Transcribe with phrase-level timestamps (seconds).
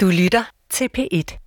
[0.00, 1.38] Du lytter til P1.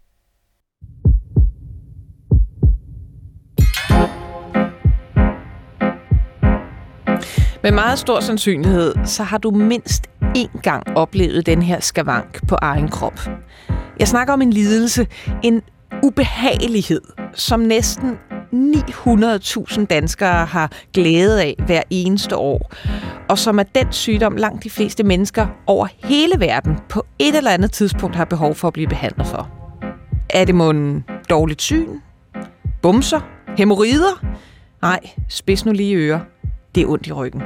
[7.64, 12.56] Med meget stor sandsynlighed, så har du mindst én gang oplevet den her skavank på
[12.62, 13.20] egen krop.
[14.00, 15.08] Jeg snakker om en lidelse,
[15.44, 15.62] en
[16.04, 17.02] ubehagelighed,
[17.34, 18.18] som næsten
[18.54, 22.72] 900.000 danskere har glæde af hver eneste år,
[23.30, 27.52] og som er den sygdom, langt de fleste mennesker over hele verden på et eller
[27.52, 29.50] andet tidspunkt har behov for at blive behandlet for.
[30.30, 31.90] Er det måden dårligt syn?
[32.82, 33.20] Bumser?
[33.58, 34.26] Hemorrider?
[34.82, 35.00] Nej,
[35.30, 36.20] spids nu lige ører.
[36.76, 37.42] Det er ondt i ryggen.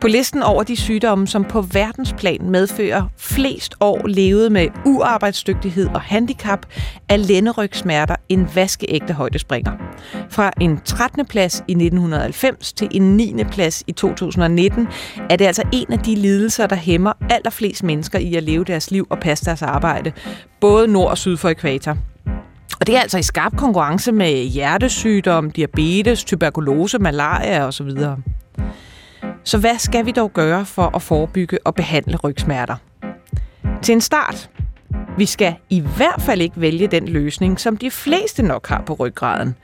[0.00, 6.00] På listen over de sygdomme, som på verdensplan medfører flest år levet med uarbejdsdygtighed og
[6.00, 6.66] handicap,
[7.08, 9.72] er lænderygsmerter en vaskeægte højdespringer.
[10.30, 11.26] Fra en 13.
[11.26, 13.44] plads i 1990 til en 9.
[13.50, 14.88] plads i 2019
[15.30, 18.90] er det altså en af de lidelser, der hæmmer allerflest mennesker i at leve deres
[18.90, 20.12] liv og passe deres arbejde,
[20.60, 21.96] både nord og syd for ekvator.
[22.80, 27.90] Og det er altså i skarp konkurrence med hjertesygdom, diabetes, tuberkulose, malaria osv.
[29.44, 32.76] Så hvad skal vi dog gøre for at forebygge og behandle rygsmerter?
[33.82, 34.50] Til en start.
[35.18, 38.94] Vi skal i hvert fald ikke vælge den løsning, som de fleste nok har på
[38.94, 39.54] ryggraden.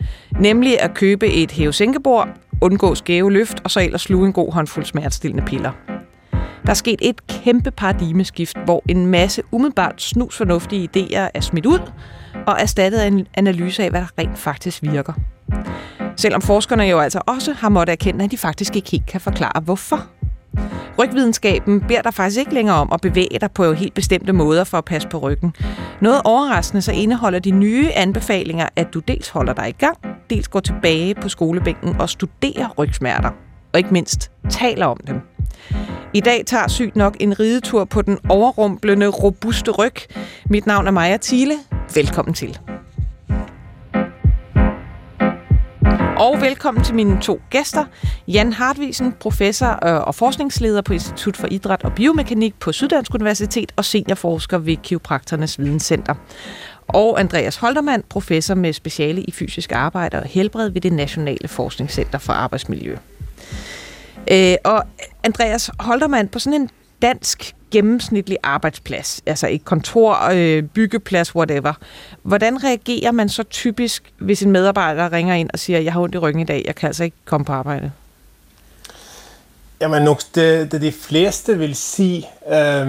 [0.40, 2.28] Nemlig at købe et hævesænkebord,
[2.60, 5.72] undgå skæve løft og så ellers sluge en god håndfuld smertestillende piller.
[6.66, 11.80] Der er sket et kæmpe paradigmeskift, hvor en masse umiddelbart snusfornuftige idéer er smidt ud
[12.46, 15.12] og erstattet af en analyse af, hvad der rent faktisk virker.
[16.16, 19.60] Selvom forskerne jo altså også har måttet erkende, at de faktisk ikke helt kan forklare,
[19.60, 20.06] hvorfor.
[20.98, 24.78] Rygvidenskaben beder dig faktisk ikke længere om at bevæge dig på helt bestemte måder for
[24.78, 25.54] at passe på ryggen.
[26.00, 29.96] Noget overraskende så indeholder de nye anbefalinger, at du dels holder dig i gang,
[30.30, 33.45] dels går tilbage på skolebænken og studerer rygsmerter.
[33.76, 35.20] Og ikke mindst taler om dem.
[36.14, 39.94] I dag tager sygt nok en ridetur på den overrumplende, robuste ryg.
[40.50, 41.54] Mit navn er Maja Thiele.
[41.94, 42.58] Velkommen til.
[46.18, 47.84] Og velkommen til mine to gæster.
[48.28, 53.72] Jan Hartvisen, professor øh, og forskningsleder på Institut for Idræt og Biomekanik på Syddansk Universitet
[53.76, 56.14] og seniorforsker ved Kiroprakternes Videnscenter.
[56.88, 62.18] Og Andreas Holtermann, professor med speciale i fysisk arbejde og helbred ved det Nationale Forskningscenter
[62.18, 62.96] for Arbejdsmiljø.
[64.30, 64.84] Øh, og
[65.22, 66.70] Andreas Holtermann, på sådan en
[67.02, 71.72] dansk gennemsnitlig arbejdsplads, altså et kontor, øh, byggeplads, whatever.
[72.22, 76.14] Hvordan reagerer man så typisk, hvis en medarbejder ringer ind og siger, jeg har ondt
[76.14, 77.92] i ryggen i dag, jeg kan altså ikke komme på arbejde?
[79.80, 82.88] Jamen nok det, det de fleste vil sige, øh,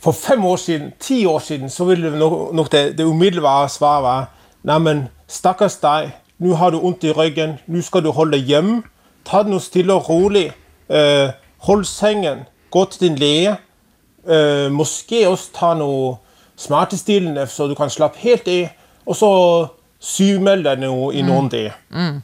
[0.00, 3.68] for fem år siden, ti år siden, så ville det nok, nok det, det umiddelbare
[3.68, 4.30] svar var,
[4.62, 8.44] nej men stakkers dig, nu har du ondt i ryggen, nu skal du holde dig
[8.44, 8.82] hjemme,
[9.30, 10.54] tag det nu stille og roligt,
[10.90, 11.28] øh,
[11.58, 12.38] hold sengen,
[12.70, 13.56] gå til din læge,
[14.26, 16.16] øh, måske også tage noget
[16.56, 18.76] smertestillende, så du kan slappe helt af,
[19.06, 19.66] og så
[19.98, 21.28] sygemelde dig nu i mm.
[21.28, 21.72] nogle dage.
[21.90, 22.20] Mm.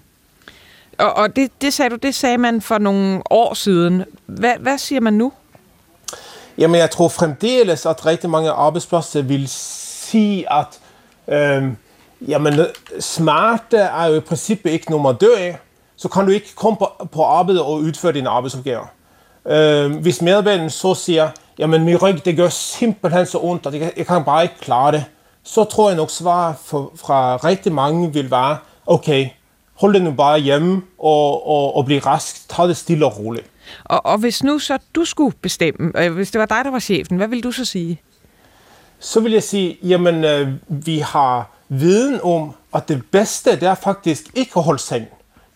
[0.99, 4.05] Og, og det, det sagde du, det sagde man for nogle år siden.
[4.27, 5.33] Hvad, hvad siger man nu?
[6.59, 10.81] Jamen, jeg tror fremdeles, at rigtig mange arbejdspladser vil sige, at
[11.29, 11.73] øh,
[12.29, 12.67] jamen,
[13.01, 15.59] smerte er jo i princippet ikke noget, man dør af.
[15.97, 18.87] Så kan du ikke komme på, på arbejde og udføre dine arbejdsopgaver.
[19.47, 23.93] Øh, hvis medarbejderen så siger, jamen min ryg det gør simpelthen så ondt, at jeg,
[23.97, 25.05] jeg kan bare ikke klare det,
[25.43, 28.57] så tror jeg nok svar for, fra rigtig mange vil være,
[28.87, 29.29] okay,
[29.75, 32.49] hold det nu bare hjemme og, og, og bliv rask.
[32.49, 33.47] Tag det stille og roligt.
[33.85, 36.79] Og, og hvis nu så du skulle bestemme, øh, hvis det var dig, der var
[36.79, 38.01] chefen, hvad vil du så sige?
[38.99, 43.75] Så vil jeg sige, jamen øh, vi har viden om, at det bedste, det er
[43.75, 45.07] faktisk ikke at holde seng.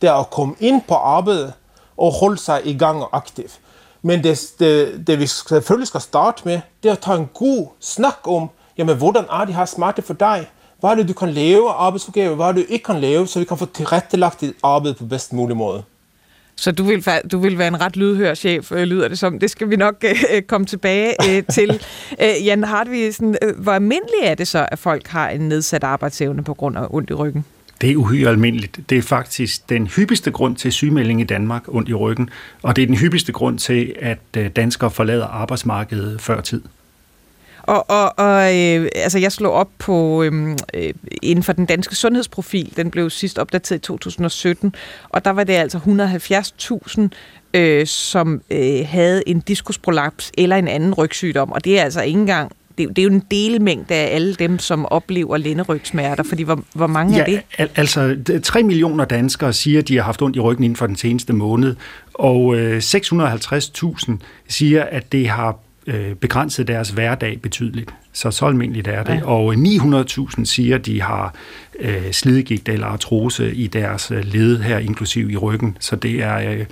[0.02, 1.52] Det er at komme ind på arbejdet
[1.96, 3.44] og holde sig i gang og aktiv.
[4.02, 7.66] Men det, det, det vi selvfølgelig skal starte med, det er at tage en god
[7.80, 10.46] snak om, jamen, hvordan er de her smerte for dig?
[10.80, 12.34] Hvad er det, du kan lave af arbejdsopgaver?
[12.34, 15.04] Hvad er det, du ikke kan lave, så vi kan få tilrettelagt dit arbejde på
[15.04, 15.82] bedst mulig måde?
[16.56, 19.38] Så du vil, du vil være en ret lydhør chef, øh, lyder det som.
[19.38, 21.80] Det skal vi nok øh, komme tilbage øh, til.
[22.22, 26.44] Øh, Jan Hartvigsen, øh, hvor almindeligt er det så, at folk har en nedsat arbejdsevne
[26.44, 27.44] på grund af ondt i ryggen?
[27.80, 28.80] Det er uhyre almindeligt.
[28.90, 32.30] Det er faktisk den hyppigste grund til sygemelding i Danmark, ondt i ryggen,
[32.62, 36.62] og det er den hyppigste grund til, at øh, danskere forlader arbejdsmarkedet før tid.
[37.62, 40.92] Og, og, og øh, altså jeg slog op på øh, øh
[41.22, 44.74] inden for den danske sundhedsprofil, den blev sidst opdateret i 2017,
[45.08, 47.08] og der var det altså 170.000,
[47.54, 52.20] øh, som øh, havde en diskusprolaps eller en anden rygsygdom, og det er altså ikke
[52.20, 56.60] engang det, det er jo en delmængde af alle dem, som oplever lænderygsmerter, fordi hvor,
[56.74, 57.40] hvor mange ja, er det?
[57.58, 60.86] Al- altså 3 millioner danskere siger, at de har haft ondt i ryggen inden for
[60.86, 61.76] den seneste måned,
[62.14, 64.12] og øh, 650.000
[64.48, 67.94] siger, at det har øh, begrænset deres hverdag betydeligt.
[68.12, 69.14] Så så almindeligt er det.
[69.14, 69.26] Ja.
[69.26, 71.34] Og 900.000 siger, de har
[71.80, 75.76] øh, slidgigt eller artrose i deres øh, led her, inklusiv i ryggen.
[75.80, 76.52] Så det er...
[76.52, 76.66] Øh,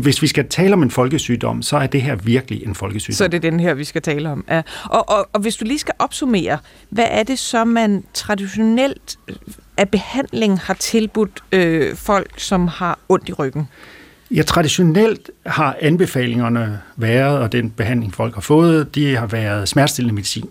[0.00, 3.16] hvis vi skal tale om en folkesygdom, så er det her virkelig en folkesygdom.
[3.16, 4.44] Så er det den her, vi skal tale om.
[4.48, 4.62] Ja.
[4.84, 6.58] Og, og, og hvis du lige skal opsummere,
[6.90, 9.36] hvad er det så, man traditionelt øh,
[9.76, 13.68] af behandling har tilbudt øh, folk, som har ondt i ryggen?
[14.30, 20.14] Ja, traditionelt har anbefalingerne været, og den behandling folk har fået, de har været smertestillende
[20.14, 20.50] medicin,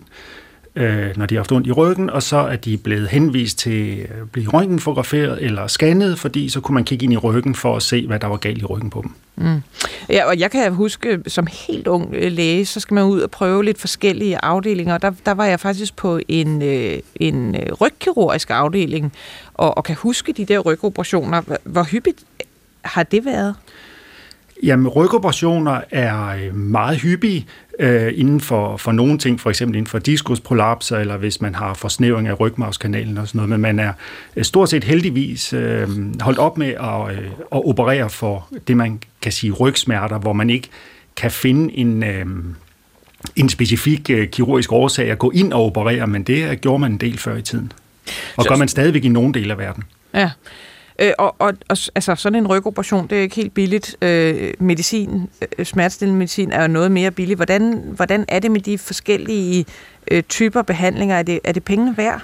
[0.76, 3.98] øh, når de har haft ondt i ryggen, og så er de blevet henvist til
[4.00, 7.82] at blive røntgenfotograferet eller scannet, fordi så kunne man kigge ind i ryggen for at
[7.82, 9.10] se, hvad der var galt i ryggen på dem.
[9.36, 9.62] Mm.
[10.08, 13.30] Ja, og jeg kan huske, som helt ung øh, læge, så skal man ud og
[13.30, 14.98] prøve lidt forskellige afdelinger.
[14.98, 19.12] Der, der var jeg faktisk på en, øh, en øh, rygkirurgisk afdeling,
[19.54, 21.42] og, og kan huske de der rygoperationer.
[21.64, 22.24] Hvor hyppigt
[22.82, 23.54] har det været?
[24.62, 27.46] Jamen, rygoperationer er øh, meget hyppige
[27.80, 31.74] øh, inden for, for nogle ting, for eksempel inden for diskusprolapser, eller hvis man har
[31.74, 33.92] forsnævring af rygmavskanalen og sådan noget, men man er
[34.36, 35.88] øh, stort set heldigvis øh,
[36.20, 40.50] holdt op med at, øh, at operere for det, man kan sige rygsmerter, hvor man
[40.50, 40.68] ikke
[41.16, 42.02] kan finde en...
[42.02, 42.26] Øh,
[43.36, 46.98] en specifik øh, kirurgisk årsag at gå ind og operere, men det gjorde man en
[46.98, 47.72] del før i tiden.
[48.36, 49.82] Og gør man stadigvæk i nogle dele af verden.
[50.14, 50.30] Ja,
[50.98, 53.96] Øh, og, og, og altså, sådan en rygoperation, det er ikke helt billigt.
[54.02, 55.28] Øh, medicin,
[55.58, 57.38] øh, smertestillende medicin er jo noget mere billigt.
[57.38, 59.66] Hvordan, hvordan er det med de forskellige
[60.10, 61.16] øh, typer behandlinger?
[61.16, 62.20] Er det, er det pengene værd?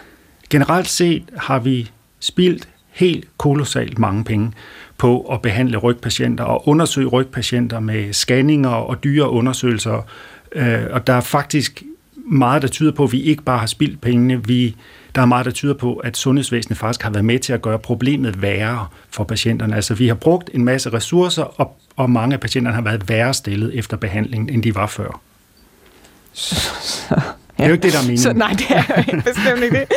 [0.51, 1.91] Generelt set har vi
[2.21, 4.53] spildt helt kolossalt mange penge
[4.99, 10.07] på at behandle rygpatienter og undersøge rygpatienter med scanninger og dyre undersøgelser.
[10.53, 11.83] Øh, og der er faktisk
[12.17, 14.77] meget, der tyder på, at vi ikke bare har spildt pengene, vi
[15.15, 17.79] der er meget, der tyder på, at sundhedsvæsenet faktisk har været med til at gøre
[17.79, 19.77] problemet værre for patienterne.
[19.77, 23.35] Altså vi har brugt en masse ressourcer, og, og mange af patienterne har været værre
[23.35, 25.21] stillet efter behandlingen, end de var før.
[26.35, 27.21] Så, så,
[27.57, 28.23] det er jo ikke det, der er meningen.
[28.23, 29.89] Så, nej, det er bestemt ikke det.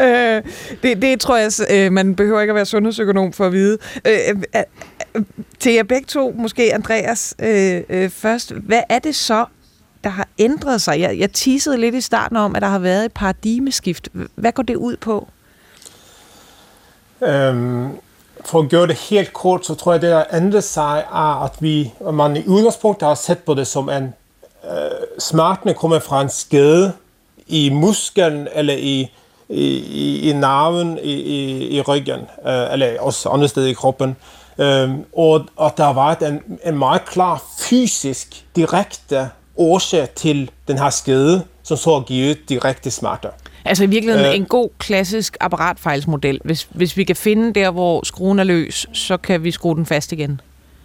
[0.00, 0.42] øh,
[0.82, 1.02] det.
[1.02, 3.78] Det tror jeg, øh, man behøver ikke at være sundhedsøkonom for at vide.
[4.06, 4.62] Øh, øh,
[5.16, 5.22] øh,
[5.58, 8.52] til jer begge to, måske Andreas øh, øh, først.
[8.52, 9.44] Hvad er det så,
[10.04, 11.00] der har ændret sig?
[11.00, 14.08] Jeg, jeg teasede lidt i starten om, at der har været et paradigmeskift.
[14.34, 15.28] Hvad går det ud på?
[17.22, 17.88] Øhm,
[18.44, 21.52] for at gøre det helt kort, så tror jeg, det der ændrer sig er, at
[21.60, 24.14] vi, man i udgangspunktet har set på det som en
[24.64, 26.92] øh, smertene kommer fra en skade
[27.46, 29.10] i musklen eller i,
[29.48, 34.16] i, i nerven i, i, i ryggen, øh, eller også andre steder i kroppen.
[34.58, 40.78] Øh, og at der har været en, en meget klar fysisk, direkte årsag til den
[40.78, 43.28] her skade, som så har givet direkte smerter.
[43.64, 46.40] Altså i virkeligheden øh, en god klassisk apparatfejlsmodel.
[46.44, 49.86] Hvis, hvis vi kan finde der, hvor skruen er løs, så kan vi skrue den
[49.86, 50.40] fast igen.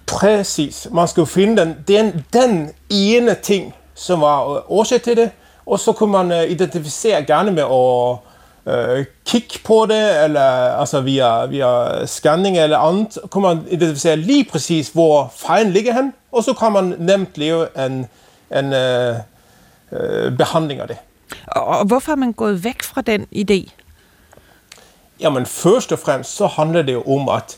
[0.08, 0.88] Præcis.
[0.92, 5.30] Man skal jo finde den, den, den ene ting, som var årsag til det,
[5.66, 10.42] og så kunne man uh, identificere gerne med at uh, kigge på det, eller
[10.80, 16.14] altså via, via scanning eller andet, kunne man identificere lige præcis, hvor fejlen ligger hen,
[16.32, 18.08] og så kan man nemt lave en
[18.60, 19.16] en øh,
[19.92, 20.98] øh, behandling af det.
[21.48, 23.72] Og hvorfor er man gået væk fra den idé?
[25.20, 27.58] Jamen først og fremmest så handler det jo om, at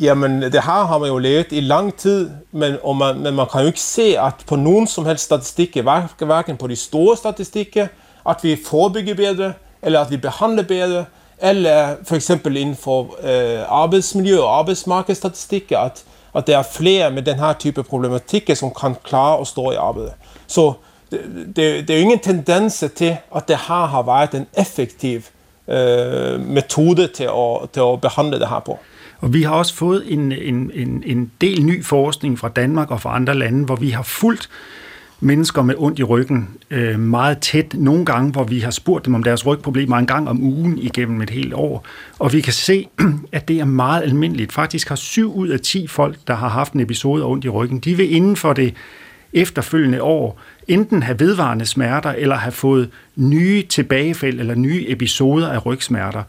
[0.00, 3.46] jamen, det her har man jo levet i lang tid, men, og man, men man
[3.52, 5.82] kan jo ikke se, at på nogen som helst statistikker,
[6.24, 7.86] hverken på de store statistikker,
[8.28, 9.52] at vi forebygger bedre,
[9.82, 11.04] eller at vi behandler bedre,
[11.38, 16.04] eller for eksempel inden for øh, arbejdsmiljø og arbejdsmarkedsstatistikker, at
[16.38, 19.74] at der er flere med den her type problematikker, som kan klare at stå i
[19.74, 20.12] arbejde.
[20.46, 20.72] Så
[21.10, 25.20] det, det, det er jo ingen tendens til, at det her har været en effektiv
[25.68, 28.78] øh, metode til at, til at behandle det her på.
[29.20, 33.00] Og vi har også fået en, en, en, en del ny forskning fra Danmark og
[33.00, 34.48] fra andre lande, hvor vi har fulgt
[35.20, 37.74] mennesker med ondt i ryggen øh, meget tæt.
[37.74, 41.22] Nogle gange, hvor vi har spurgt dem om deres rygproblemer en gang om ugen igennem
[41.22, 41.86] et helt år.
[42.18, 42.88] Og vi kan se,
[43.32, 44.52] at det er meget almindeligt.
[44.52, 47.48] Faktisk har 7 ud af 10 folk, der har haft en episode af ondt i
[47.48, 48.74] ryggen, de vil inden for det
[49.32, 55.66] efterfølgende år enten have vedvarende smerter, eller have fået nye tilbagefald eller nye episoder af
[55.66, 56.22] rygsmerter.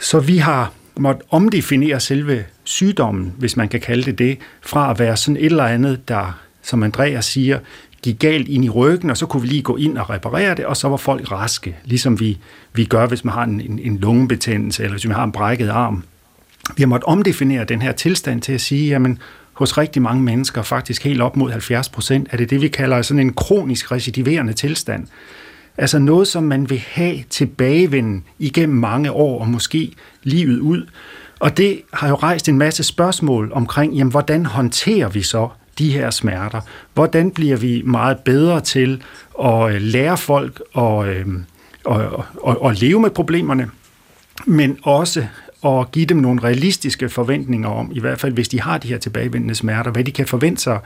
[0.00, 4.98] Så vi har måtte omdefinere selve sygdommen, hvis man kan kalde det det, fra at
[4.98, 7.58] være sådan et eller andet, der, som Andreas siger,
[8.02, 10.66] gik galt ind i ryggen, og så kunne vi lige gå ind og reparere det,
[10.66, 12.38] og så var folk raske, ligesom vi,
[12.72, 15.68] vi gør, hvis man har en, en, en lungebetændelse, eller hvis man har en brækket
[15.68, 16.04] arm.
[16.76, 19.18] Vi har måttet omdefinere den her tilstand til at sige, jamen,
[19.52, 23.02] hos rigtig mange mennesker, faktisk helt op mod 70 procent, er det det, vi kalder
[23.02, 25.06] sådan en kronisk recidiverende tilstand.
[25.78, 30.86] Altså noget, som man vil have tilbagevenden igennem mange år, og måske livet ud.
[31.40, 35.48] Og det har jo rejst en masse spørgsmål omkring, jamen, hvordan håndterer vi så
[35.78, 36.60] de her smerter?
[36.94, 39.02] Hvordan bliver vi meget bedre til
[39.44, 41.44] at øh, lære folk at, øhm,
[41.90, 42.00] at,
[42.48, 43.70] at, at leve med problemerne,
[44.46, 45.26] men også
[45.64, 48.98] at give dem nogle realistiske forventninger om, i hvert fald hvis de har de her
[48.98, 50.78] tilbagevendende smerter, hvad de kan forvente sig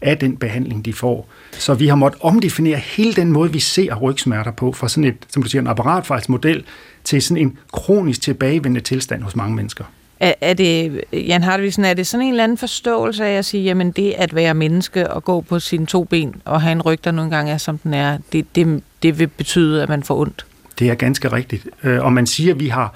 [0.00, 1.28] af den behandling, de får.
[1.52, 5.16] Så vi har måttet omdefinere hele den måde, vi ser rygsmerter på, fra sådan et,
[5.28, 6.64] som du siger, en apparatfejlsmodel
[7.04, 9.84] til sådan en kronisk tilbagevendende tilstand hos mange mennesker.
[10.20, 13.64] Er, er det, Jan Hartvigsen, er det sådan en eller anden forståelse af at sige,
[13.64, 17.04] jamen det at være menneske og gå på sine to ben og have en ryg,
[17.04, 20.20] der nogle gange er, som den er, det, det, det vil betyde, at man får
[20.20, 20.46] ondt?
[20.78, 21.68] Det er ganske rigtigt.
[21.84, 22.94] Øh, og man siger, at vi har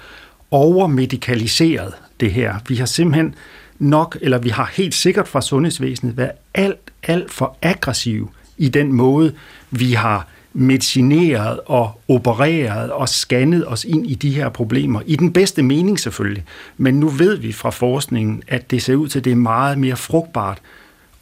[0.51, 2.55] overmedikaliseret det her.
[2.67, 3.35] Vi har simpelthen
[3.79, 8.93] nok, eller vi har helt sikkert fra sundhedsvæsenet været alt, alt for aggressiv i den
[8.93, 9.33] måde,
[9.71, 15.01] vi har medicineret og opereret og scannet os ind i de her problemer.
[15.05, 16.43] I den bedste mening selvfølgelig.
[16.77, 19.77] Men nu ved vi fra forskningen, at det ser ud til, at det er meget
[19.77, 20.61] mere frugtbart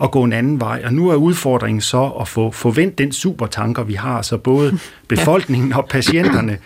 [0.03, 0.81] at gå en anden vej.
[0.85, 5.73] Og nu er udfordringen så at få forvent den supertanker, vi har, så både befolkningen
[5.73, 6.57] og patienterne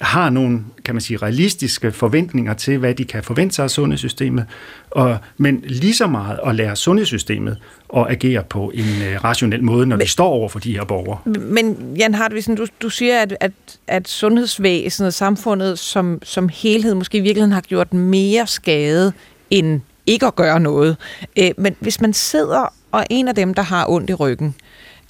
[0.00, 4.44] har nogle, kan man sige, realistiske forventninger til, hvad de kan forvente sig af sundhedssystemet,
[4.90, 7.58] og, men lige så meget at lære sundhedssystemet
[7.96, 10.84] at agere på en uh, rationel måde, når men, de står over for de her
[10.84, 11.18] borgere.
[11.40, 13.52] Men Jan Hartvigsen, du, du siger, at, at,
[13.86, 19.12] at sundhedsvæsenet, samfundet som, som helhed, måske i virkeligheden har gjort mere skade
[19.50, 20.96] end ikke at gøre noget.
[21.38, 24.54] Øh, men hvis man sidder og er en af dem, der har ondt i ryggen,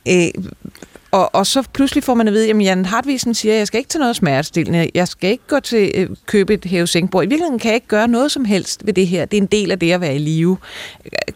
[0.09, 0.28] øh,
[1.10, 3.78] og, og så pludselig får man at vide, at Jan Hartvisen siger, at jeg skal
[3.78, 7.25] ikke til noget smertestillende, jeg skal ikke gå til øh, købe et hævesænkbord.
[7.25, 9.25] I virkeligheden kan jeg ikke gøre noget som helst ved det her.
[9.25, 10.56] Det er en del af det at være i live.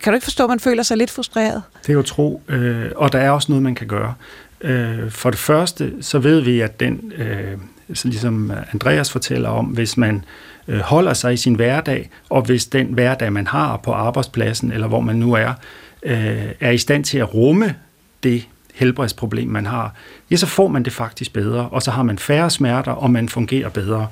[0.02, 1.62] Kan du ikke forstå, at man føler sig lidt frustreret?
[1.82, 4.14] Det er jo tro, øh, og der er også noget, man kan gøre.
[4.60, 7.58] Øh, for det første, så ved vi, at den, øh,
[7.94, 10.24] så ligesom Andreas fortæller om, hvis man
[10.68, 14.86] øh, holder sig i sin hverdag, og hvis den hverdag, man har på arbejdspladsen, eller
[14.86, 15.52] hvor man nu er,
[16.02, 17.74] øh, er i stand til at rumme
[18.22, 18.46] det
[18.80, 19.94] helbredsproblem, man har,
[20.30, 23.28] ja, så får man det faktisk bedre, og så har man færre smerter, og man
[23.28, 24.06] fungerer bedre.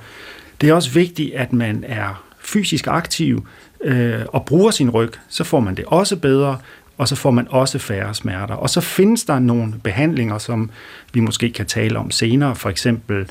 [0.61, 3.47] Det er også vigtigt, at man er fysisk aktiv
[3.85, 6.59] øh, og bruger sin ryg, så får man det også bedre,
[6.99, 8.55] og så får man også færre smerter.
[8.55, 10.71] Og så findes der nogle behandlinger, som
[11.13, 13.31] vi måske kan tale om senere, for eksempel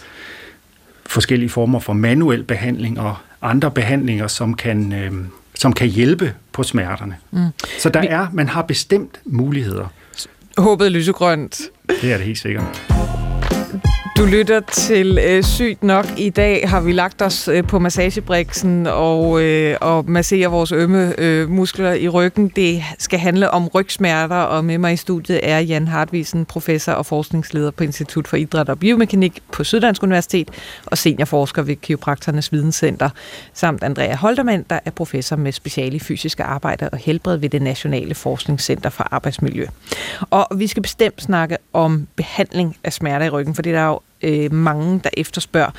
[1.06, 5.12] forskellige former for manuel behandling og andre behandlinger, som kan, øh,
[5.56, 7.16] som kan hjælpe på smerterne.
[7.32, 7.48] Mm.
[7.80, 9.88] Så der er, man har bestemt muligheder.
[10.58, 11.62] Håbet lysegrønt.
[12.02, 12.97] Det er det helt sikkert.
[14.18, 16.06] Du lytter til øh, Sygt Nok.
[16.18, 21.20] I dag har vi lagt os øh, på massagebriksen og, øh, og masserer vores ømme
[21.20, 22.52] øh, muskler i ryggen.
[22.56, 27.06] Det skal handle om rygsmerter, og med mig i studiet er Jan Hartvisen, professor og
[27.06, 30.50] forskningsleder på Institut for Idræt og Biomekanik på Syddansk Universitet
[30.86, 33.10] og seniorforsker ved Kiroprakternes Videnscenter,
[33.54, 37.62] samt Andrea Holtermann, der er professor med speciale i fysiske arbejde og helbred ved det
[37.62, 39.66] Nationale Forskningscenter for Arbejdsmiljø.
[40.30, 43.88] Og vi skal bestemt snakke om behandling af smerter i ryggen, for det er der
[43.88, 45.72] jo øh, mange, der efterspørger.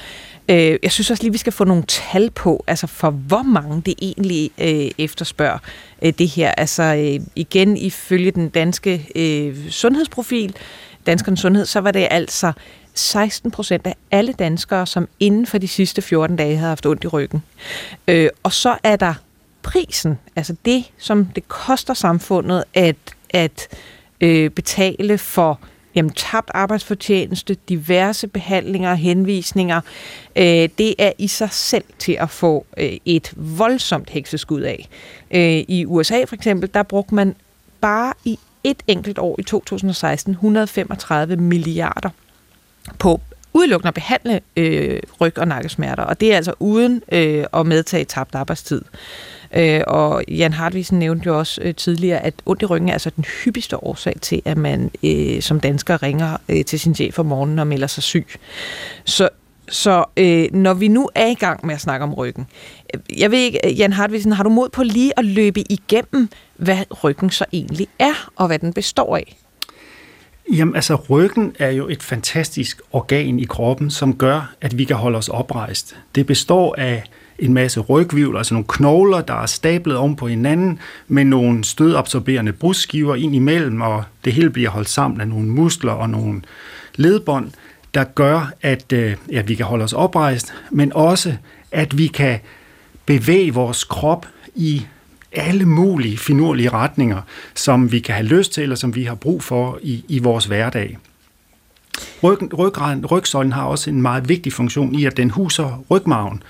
[0.49, 3.83] Øh, jeg synes også lige, vi skal få nogle tal på, altså for hvor mange
[3.87, 5.59] det egentlig øh, efterspørger
[6.02, 6.50] øh, det her.
[6.50, 10.57] Altså øh, igen, ifølge den danske øh, sundhedsprofil,
[11.07, 12.52] danskernes sundhed, så var det altså
[12.95, 17.04] 16 procent af alle danskere, som inden for de sidste 14 dage havde haft ondt
[17.04, 17.42] i ryggen.
[18.09, 19.14] Øh, og så er der
[19.62, 22.97] prisen, altså det, som det koster samfundet at,
[23.30, 23.68] at
[24.21, 25.61] øh, betale for
[25.95, 29.80] jamen, tabt arbejdsfortjeneste, diverse behandlinger og henvisninger,
[30.37, 34.88] øh, det er i sig selv til at få øh, et voldsomt hekseskud af.
[35.30, 37.35] Øh, I USA for eksempel, der brugte man
[37.80, 42.11] bare i et enkelt år i 2016 135 milliarder
[42.99, 43.21] på
[43.52, 48.04] udelukkende at behandle øh, ryg- og nakkesmerter, og det er altså uden øh, at medtage
[48.04, 48.83] tabt arbejdstid.
[48.83, 52.93] Øh, Øh, og Jan Hartvisen nævnte jo også øh, tidligere, at ondt i ryggen er
[52.93, 57.19] altså den hyppigste årsag til, at man øh, som dansker ringer øh, til sin chef
[57.19, 58.26] om morgenen og melder sig syg.
[59.05, 59.28] Så,
[59.69, 62.47] så øh, når vi nu er i gang med at snakke om ryggen,
[62.95, 66.28] øh, jeg ved ikke, øh, Jan Hartvisen, har du mod på lige at løbe igennem,
[66.57, 69.37] hvad ryggen så egentlig er, og hvad den består af?
[70.52, 74.97] Jamen altså, ryggen er jo et fantastisk organ i kroppen, som gør, at vi kan
[74.97, 75.97] holde os oprejst.
[76.14, 77.02] Det består af
[77.38, 80.78] en masse rygvivler, altså nogle knogler, der er stablet oven på hinanden,
[81.09, 85.93] med nogle stødabsorberende brudskiver ind imellem, og det hele bliver holdt sammen af nogle muskler
[85.93, 86.43] og nogle
[86.97, 87.50] ledbånd,
[87.95, 91.37] der gør, at øh, at ja, vi kan holde os oprejst, men også,
[91.73, 92.38] at vi kan
[93.07, 94.87] bevæge vores krop i
[95.33, 97.23] alle mulige finurlige retninger,
[97.55, 100.45] som vi kan have lyst til, eller som vi har brug for i, i vores
[100.45, 100.99] hverdag.
[102.23, 106.43] Ryg, ryggraden, rygsøjlen har også en meget vigtig funktion i, at den huser rygmagen,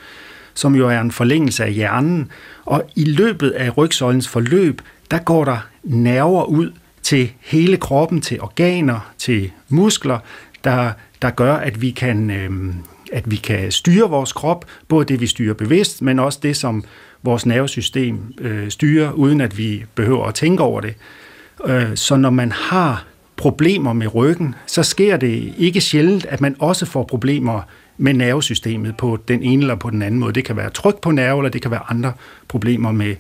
[0.55, 2.31] som jo er en forlængelse af hjernen,
[2.65, 8.41] og i løbet af rygsøjlens forløb, der går der nerver ud til hele kroppen, til
[8.41, 10.19] organer, til muskler,
[10.65, 10.93] der,
[11.23, 12.31] der gør, at vi kan...
[12.31, 12.75] Øh,
[13.13, 16.85] at vi kan styre vores krop, både det, vi styrer bevidst, men også det, som
[17.23, 20.95] vores nervesystem øh, styrer, uden at vi behøver at tænke over det.
[21.67, 23.05] Øh, så når man har
[23.37, 27.61] problemer med ryggen, så sker det ikke sjældent, at man også får problemer
[27.97, 30.33] med nervesystemet på den ene eller på den anden måde.
[30.33, 32.13] Det kan være tryk på nerve, eller det kan være andre
[32.49, 33.15] problemer med,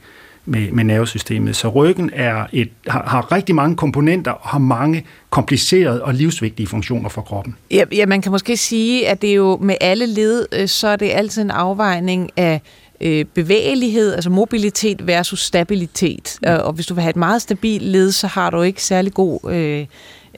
[0.44, 1.56] med, med nervesystemet.
[1.56, 6.66] Så ryggen er et, har, har rigtig mange komponenter og har mange komplicerede og livsvigtige
[6.66, 7.56] funktioner for kroppen.
[7.70, 10.88] Ja, ja, man kan måske sige, at det er jo med alle led, øh, så
[10.88, 12.60] er det altid en afvejning af
[13.00, 16.38] øh, bevægelighed, altså mobilitet versus stabilitet.
[16.42, 16.48] Mm.
[16.48, 19.50] Og hvis du vil have et meget stabilt led, så har du ikke særlig god
[19.50, 19.86] øh,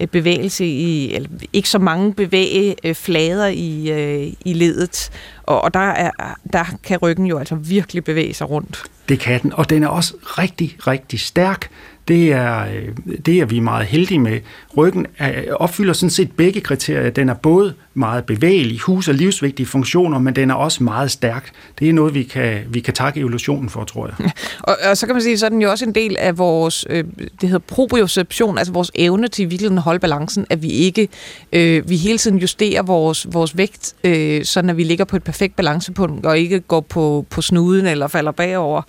[0.07, 5.11] bevægelse i, eller ikke så mange bevægeflader i, øh, i ledet.
[5.43, 6.11] Og, og der, er,
[6.53, 8.83] der kan ryggen jo altså virkelig bevæge sig rundt.
[9.09, 11.71] Det kan den, og den er også rigtig, rigtig stærk.
[12.09, 14.41] Det er, øh, det er vi meget heldige med.
[14.77, 17.11] Ryggen er, opfylder sådan set begge kriterier.
[17.11, 21.51] Den er både meget bevægelig, hus- og livsvigtige funktioner, men den er også meget stærk.
[21.79, 24.31] Det er noget, vi kan, vi kan takke evolutionen for, tror jeg.
[24.69, 26.87] og, og så kan man sige, så er den jo også en del af vores,
[26.91, 27.05] øh,
[27.41, 31.09] det hedder proprioception, altså vores evne til virkelig at holde balancen, at vi ikke,
[31.53, 35.25] øh, vi hele tiden justerer vores, vores vægt, øh, sådan at vi ligger på et
[35.25, 38.83] perfekt balancepunkt, og ikke går på, på snuden eller falder bagover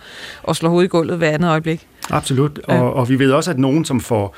[0.44, 1.88] og slår hovedet i gulvet hver andet øjeblik.
[2.10, 4.36] Absolut, og, og vi ved også, at nogen, som får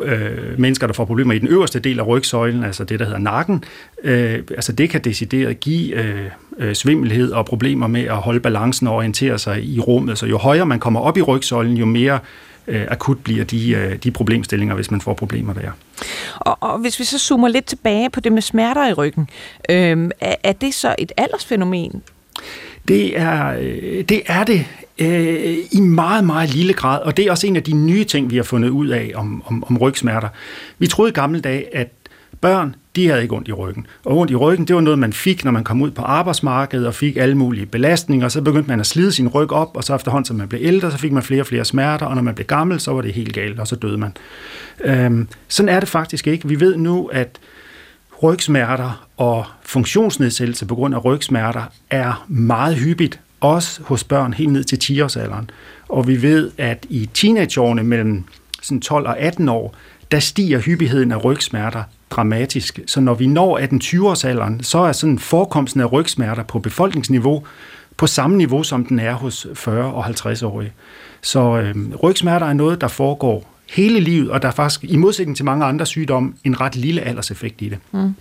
[0.00, 3.18] øh, mennesker, der får problemer i den øverste del af rygsøjlen, altså det, der hedder
[3.18, 3.64] nakken,
[4.04, 8.86] øh, altså det kan decideret give øh, øh, svimmelhed og problemer med at holde balancen
[8.86, 10.18] og orientere sig i rummet.
[10.18, 12.18] Så jo højere man kommer op i rygsøjlen, jo mere
[12.66, 15.70] øh, akut bliver de, øh, de problemstillinger, hvis man får problemer der.
[16.36, 19.28] Og, og hvis vi så zoomer lidt tilbage på det med smerter i ryggen,
[19.70, 22.02] øh, er, er det så et aldersfænomen?
[22.88, 24.66] Det er, øh, det er det
[25.00, 28.30] øh, i meget, meget lille grad, og det er også en af de nye ting,
[28.30, 30.28] vi har fundet ud af om, om, om rygsmerter.
[30.78, 31.92] Vi troede i gamle dage, at
[32.40, 33.86] børn, de havde ikke ondt i ryggen.
[34.04, 36.86] Og ondt i ryggen, det var noget, man fik, når man kom ud på arbejdsmarkedet
[36.86, 39.84] og fik alle mulige belastninger, og så begyndte man at slide sin ryg op, og
[39.84, 42.22] så efterhånden, som man blev ældre, så fik man flere og flere smerter, og når
[42.22, 44.12] man blev gammel, så var det helt galt, og så døde man.
[44.84, 46.48] Øhm, sådan er det faktisk ikke.
[46.48, 47.38] Vi ved nu, at
[48.22, 54.64] rygsmerter og funktionsnedsættelse på grund af rygsmerter er meget hyppigt, også hos børn helt ned
[54.64, 55.44] til 10-årsalderen.
[55.88, 58.24] Og vi ved, at i teenageårene mellem
[58.62, 59.74] sådan 12 og 18 år,
[60.10, 62.80] der stiger hyppigheden af rygsmerter dramatisk.
[62.86, 67.44] Så når vi når 18-20-årsalderen, så er sådan forekomsten af rygsmerter på befolkningsniveau
[67.96, 70.72] på samme niveau, som den er hos 40- og 50-årige.
[71.22, 75.36] Så øh, rygsmerter er noget, der foregår hele livet, og der er faktisk, i modsætning
[75.36, 77.78] til mange andre sygdomme, en ret lille alderseffekt i det.
[77.92, 78.14] Mm.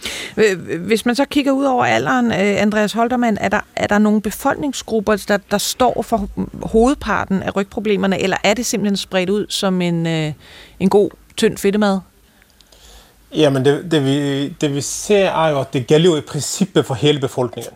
[0.80, 4.22] Hvis man så kigger ud over alderen, øh, Andreas Holtermann, er der, er der nogle
[4.22, 6.30] befolkningsgrupper, der, der står for
[6.62, 10.34] hovedparten af rygproblemerne, eller er det simpelthen spredt ud som en, øh,
[10.80, 12.00] en god, tynd fedtemad?
[13.36, 16.86] Jamen, det, det, vi, det vi ser er jo, at det gælder jo i princippet
[16.86, 17.74] for hele befolkningen.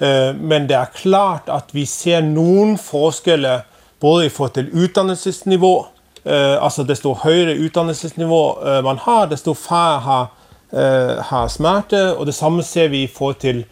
[0.00, 3.60] Uh, men det er klart, at vi ser nogle forskelle
[4.00, 5.86] både i forhold til uddannelsesniveau,
[6.24, 10.26] Eh, altså desto høyere utdannelsesnivå uh, eh, man har, desto færre har,
[10.72, 12.16] uh, har smerte.
[12.16, 13.64] Og det samme ser vi i forhold til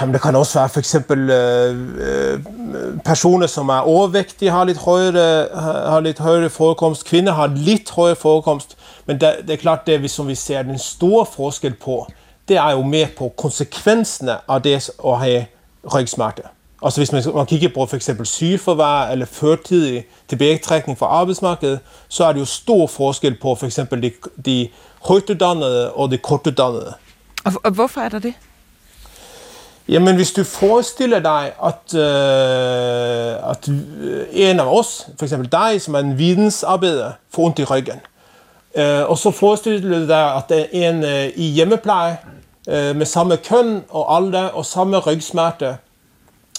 [0.00, 0.94] men det kan også være f.eks.
[0.94, 1.02] Uh,
[3.04, 5.48] personer som er overvektige, har litt høyere,
[5.90, 7.04] har litt høyere forekomst.
[7.04, 8.76] Kvinner har litt høyere forekomst.
[9.06, 12.06] Men det, det er klart det vi, som vi ser den store forskjell på,
[12.48, 15.44] det er jo med på konsekvensene av det å ha
[16.82, 16.86] ryggsmerte.
[16.86, 22.24] Altså hvis man, man kigger på for eksempel sygefravær eller førtidig tilbagetrækning fra arbejdsmarkedet, så
[22.24, 24.12] er det jo stor forskel på for eksempel de,
[24.44, 24.68] de
[25.02, 26.94] højtuddannede og de kortuddannede.
[27.44, 28.34] Og, og hvorfor er der det?
[29.88, 33.68] Jamen, hvis du forestiller dig, at, øh, at
[34.32, 38.00] en af os, for eksempel dig, som er en vidensarbejder, får ondt i ryggen,
[38.76, 42.18] øh, og så forestiller du dig, at en øh, i hjemmepleje
[42.68, 45.76] øh, med samme køn og alder og samme rygsmerte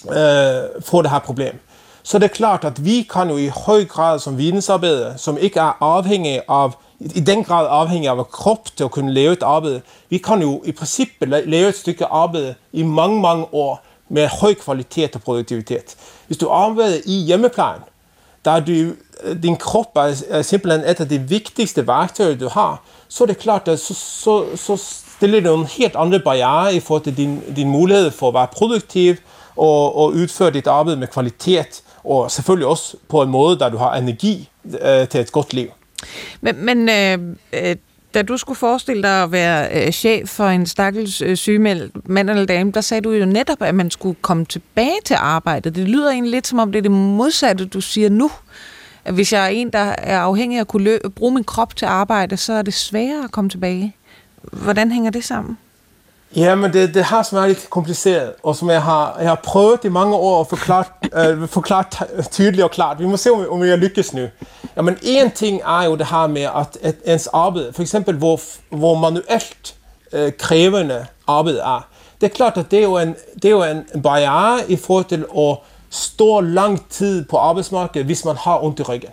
[0.05, 1.59] øh, får det her problem.
[2.03, 5.59] Så det er klart, at vi kan jo i høj grad som vidensarbejder, som ikke
[5.59, 9.81] er afhængig af, i den grad afhængig af krop til at kunne lave et arbejde,
[10.09, 14.53] vi kan jo i princippet lave et stykke arbejde i mange, mange år med høj
[14.53, 15.95] kvalitet og produktivitet.
[16.27, 17.81] Hvis du arbejder i hjemmeplejen,
[18.45, 18.93] der du,
[19.43, 23.67] din krop er simpelthen et af de vigtigste værktøjer, du har, så er det klart,
[23.67, 24.77] at så, så, så
[25.17, 28.47] stiller det nogle helt andre barriere i forhold til din, din mulighed for at være
[28.47, 29.15] produktiv,
[29.57, 33.77] og, og udføre dit arbejde med kvalitet, og selvfølgelig også på en måde, der du
[33.77, 35.67] har energi øh, til et godt liv.
[36.41, 37.75] Men, men øh, øh
[38.13, 42.29] da du skulle forestille dig at være øh, chef for en stakkels øh, sygemeld mand
[42.29, 45.75] eller dame, der sagde du jo netop, at man skulle komme tilbage til arbejdet.
[45.75, 48.31] Det lyder egentlig lidt som om, det er det modsatte, du siger nu.
[49.11, 51.85] Hvis jeg er en, der er afhængig af at kunne lø- bruge min krop til
[51.85, 53.95] arbejde, så er det sværere at komme tilbage.
[54.41, 55.57] Hvordan hænger det sammen?
[56.35, 59.39] Ja, men det, det har som er lidt kompliceret, og som jeg har, jeg har
[59.43, 60.83] prøvet i mange år at forklare,
[61.31, 61.83] øh, forklare
[62.31, 62.99] tydeligt og klart.
[62.99, 64.27] Vi må se, om, om jeg lykkes nu.
[64.75, 68.15] Ja, men en ting er jo det her med, at, et, ens arbejde, for eksempel
[68.15, 69.75] hvor, hvor manuelt
[70.13, 71.87] øh, krævende arbejde er,
[72.21, 75.05] det er klart, at det er jo en, det er jo en barriere i forhold
[75.05, 75.57] til at
[75.89, 79.09] stå lang tid på arbejdsmarkedet, hvis man har ondt i ryggen.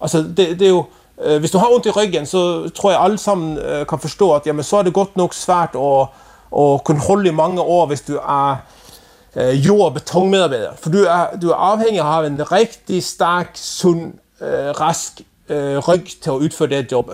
[0.00, 0.84] Altså, det, det er jo,
[1.24, 4.32] Øh, hvis du har ondt i ryggen, så tror jeg alle sammen øh, kan forstå,
[4.32, 6.00] at jamen, så er det godt nok svært at,
[6.58, 8.56] at kunne holde i mange år, hvis du er
[9.36, 10.70] øh, jord- og betonmedarbejder.
[10.78, 14.12] For du er, du er afhængig af at have en rigtig stærk, sund,
[14.80, 15.20] rask
[15.88, 17.10] ryg til at udføre det job.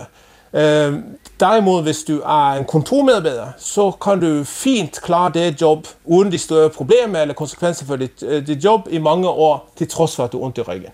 [1.39, 6.37] Derimod, hvis du er en kontormedarbejder, så kan du fint klare det job uden de
[6.37, 10.31] større problemer eller konsekvenser for dit, dit job i mange år, til trods for at
[10.31, 10.89] du er ondt i ryggen.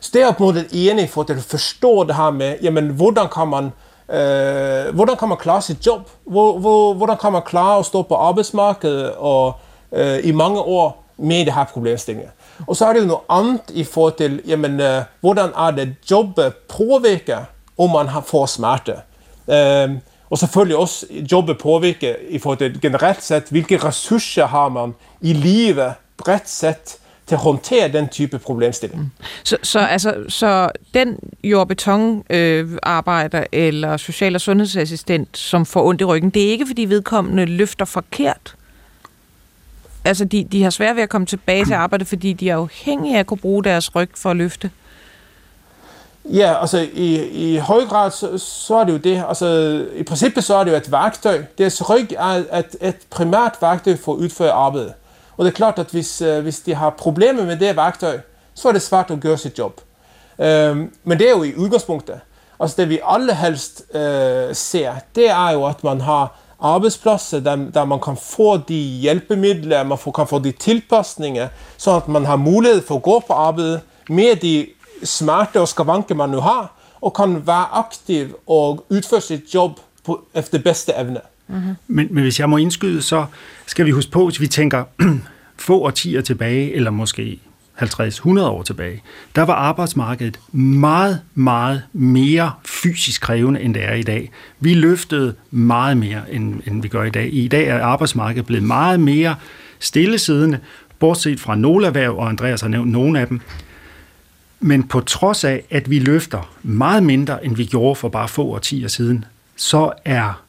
[0.00, 3.28] Så det er på en måde enig for at forstå det her med, jamen, hvordan
[3.34, 3.64] kan man,
[4.18, 6.10] øh, hvordan kan man klare sit job?
[6.26, 9.54] Hvor, hvor, hvordan kan man klare at stå på arbejdsmarkedet og,
[9.92, 12.30] øh, i mange år med det her problemstillinger?
[12.66, 15.94] Og så er det jo noget andet i forhold til, jamen, øh, hvordan er det
[16.10, 17.38] jobbet påvirker,
[17.78, 18.94] om man har får smerte?
[19.50, 19.90] Øh,
[20.30, 25.32] og selvfølgelig også jobbet påvirker i forhold til generelt set, hvilke ressourcer har man i
[25.32, 26.99] livet bredt set
[27.30, 29.00] til at håndtere den type problemstilling.
[29.00, 29.10] Mm.
[29.44, 36.04] Så, så, altså, så den jordbetonarbejder øh, eller social- og sundhedsassistent, som får ondt i
[36.04, 38.54] ryggen, det er ikke, fordi vedkommende løfter forkert?
[40.04, 43.14] Altså, de, de har svært ved at komme tilbage til arbejde, fordi de er afhængige
[43.14, 44.70] af at kunne bruge deres ryg for at løfte?
[46.24, 49.24] Ja, altså i, i høj grad, så, så er det jo det.
[49.28, 49.46] Altså
[49.96, 51.42] i princippet så er det jo et værktøj.
[51.58, 54.92] Deres ryg er et, et primært værktøj for at udføre arbejdet.
[55.40, 58.18] Og det er klart, at hvis, øh, hvis de har problemer med det værktøj,
[58.54, 59.80] så er det svært at gøre sit job.
[60.38, 62.20] Øhm, men det er jo i udgangspunktet.
[62.60, 64.00] Altså det vi alle helst uh,
[64.52, 69.82] ser, det er jo at man har arbejdspladser, der, der man kan få de hjælpemidler,
[69.84, 73.32] man får, kan få de tilpasninger, så at man har mulighed for at gå på
[73.32, 74.66] arbejde med de
[75.04, 80.20] smerte og skavanker man nu har, og kan være aktiv og udføre sit job på,
[80.34, 81.20] efter bedste evne.
[81.50, 81.74] Mm-hmm.
[81.88, 83.26] Men, men hvis jeg må indskyde, så
[83.66, 84.84] skal vi huske på, hvis vi tænker
[85.56, 87.38] få årtier tilbage, eller måske
[87.82, 89.02] 50-100 år tilbage,
[89.34, 94.30] der var arbejdsmarkedet meget, meget mere fysisk krævende, end det er i dag.
[94.60, 97.34] Vi løftede meget mere, end, end vi gør i dag.
[97.34, 99.36] I dag er arbejdsmarkedet blevet meget mere
[99.78, 100.58] stillesiddende,
[100.98, 103.40] bortset fra nogle erhverv, og Andreas har nævnt nogle af dem.
[104.60, 108.42] Men på trods af, at vi løfter meget mindre, end vi gjorde for bare få
[108.42, 109.24] årtier siden,
[109.56, 110.42] så er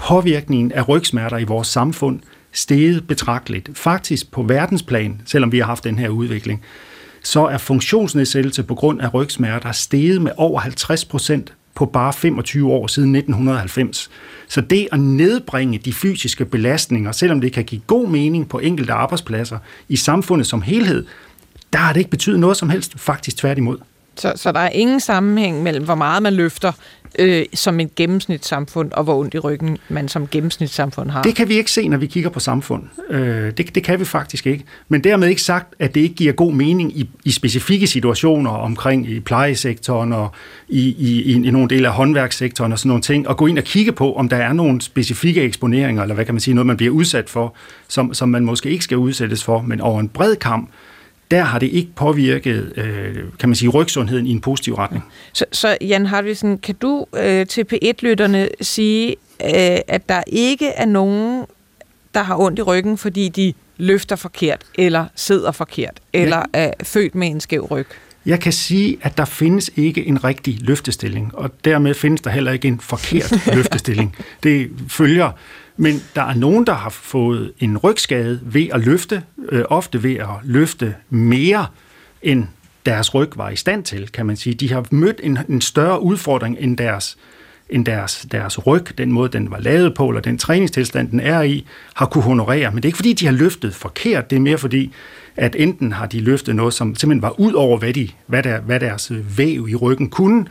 [0.00, 2.20] påvirkningen af rygsmerter i vores samfund
[2.52, 3.70] steget betragteligt.
[3.74, 6.62] Faktisk på verdensplan, selvom vi har haft den her udvikling,
[7.22, 12.72] så er funktionsnedsættelse på grund af rygsmerter steget med over 50 procent på bare 25
[12.72, 14.10] år siden 1990.
[14.48, 18.92] Så det at nedbringe de fysiske belastninger, selvom det kan give god mening på enkelte
[18.92, 19.58] arbejdspladser
[19.88, 21.06] i samfundet som helhed,
[21.72, 23.78] der har det ikke betydet noget som helst, faktisk tværtimod.
[24.16, 26.72] Så, så der er ingen sammenhæng mellem, hvor meget man løfter
[27.18, 31.22] øh, som en gennemsnitssamfund, og hvor ondt i ryggen man som gennemsnitssamfund har?
[31.22, 32.82] Det kan vi ikke se, når vi kigger på samfund.
[33.10, 34.64] Øh, det, det kan vi faktisk ikke.
[34.88, 39.10] Men dermed ikke sagt, at det ikke giver god mening i, i specifikke situationer omkring
[39.10, 40.30] i plejesektoren og
[40.68, 43.58] i, i, i, i nogle dele af håndværkssektoren og sådan nogle ting, og gå ind
[43.58, 46.66] og kigge på, om der er nogle specifikke eksponeringer, eller hvad kan man sige, noget
[46.66, 47.54] man bliver udsat for,
[47.88, 50.70] som, som man måske ikke skal udsættes for, men over en bred kamp,
[51.30, 55.04] der har det ikke påvirket, øh, kan man sige, rygsundheden i en positiv retning.
[55.32, 59.08] Så, så Jan Hartvigsen, kan du øh, til P1-lytterne sige,
[59.42, 61.44] øh, at der ikke er nogen,
[62.14, 66.60] der har ondt i ryggen, fordi de løfter forkert, eller sidder forkert, eller ja.
[66.60, 67.86] er født med en skæv ryg?
[68.26, 72.52] Jeg kan sige, at der findes ikke en rigtig løftestilling, og dermed findes der heller
[72.52, 74.16] ikke en forkert løftestilling.
[74.42, 75.30] Det følger
[75.80, 80.16] men der er nogen, der har fået en rygskade ved at løfte, øh, ofte ved
[80.16, 81.66] at løfte mere
[82.22, 82.44] end
[82.86, 84.54] deres ryg var i stand til, kan man sige.
[84.54, 87.18] De har mødt en, en større udfordring end deres,
[87.70, 91.42] end deres, deres ryg, den måde, den var lavet på, eller den træningstilstand, den er
[91.42, 92.70] i, har kunne honorere.
[92.70, 94.92] Men det er ikke, fordi de har løftet forkert, det er mere fordi,
[95.36, 98.60] at enten har de løftet noget, som simpelthen var ud over, hvad, de, hvad, der,
[98.60, 100.46] hvad deres væv i ryggen kunne,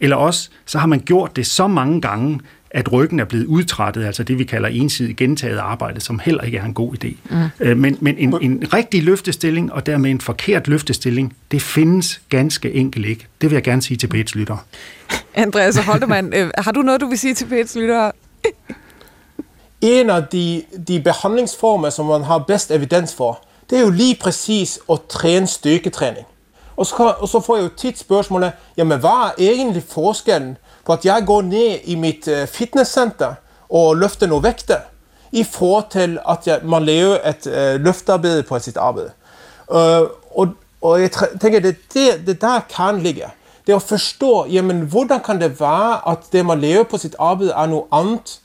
[0.00, 2.40] eller også så har man gjort det så mange gange,
[2.74, 6.58] at ryggen er blevet udtrættet, altså det vi kalder ensidigt gentaget arbejde, som heller ikke
[6.58, 7.16] er en god idé.
[7.30, 7.36] Mm.
[7.60, 12.72] Øh, men men en, en rigtig løftestilling, og dermed en forkert løftestilling, det findes ganske
[12.72, 13.26] enkelt ikke.
[13.40, 14.58] Det vil jeg gerne sige til Pets lyttere.
[15.34, 18.12] Andreas Holtemann, øh, har du noget, du vil sige til Pets lyttere?
[19.82, 24.18] en af de, de behandlingsformer, som man har bedst evidens for, det er jo lige
[24.20, 26.26] præcis at træne styrketræning.
[26.76, 30.56] Og så, og så får jeg jo tit spørgsmålet, jamen hvad er egentlig forskellen
[30.86, 33.34] på at jeg går ned i mit øh, fitnesscenter
[33.68, 34.76] og løfter nogle vægte,
[35.32, 39.10] i forhold til at jeg, man laver et uh, løftearbejde på sit arbejde.
[39.68, 39.76] Uh,
[40.36, 40.48] og,
[40.82, 43.24] og jeg tænker, det, det, det der kan ligge.
[43.66, 47.16] Det er at forstå, jamen, hvordan kan det være, at det man laver på sit
[47.18, 48.40] arbejde er noget andet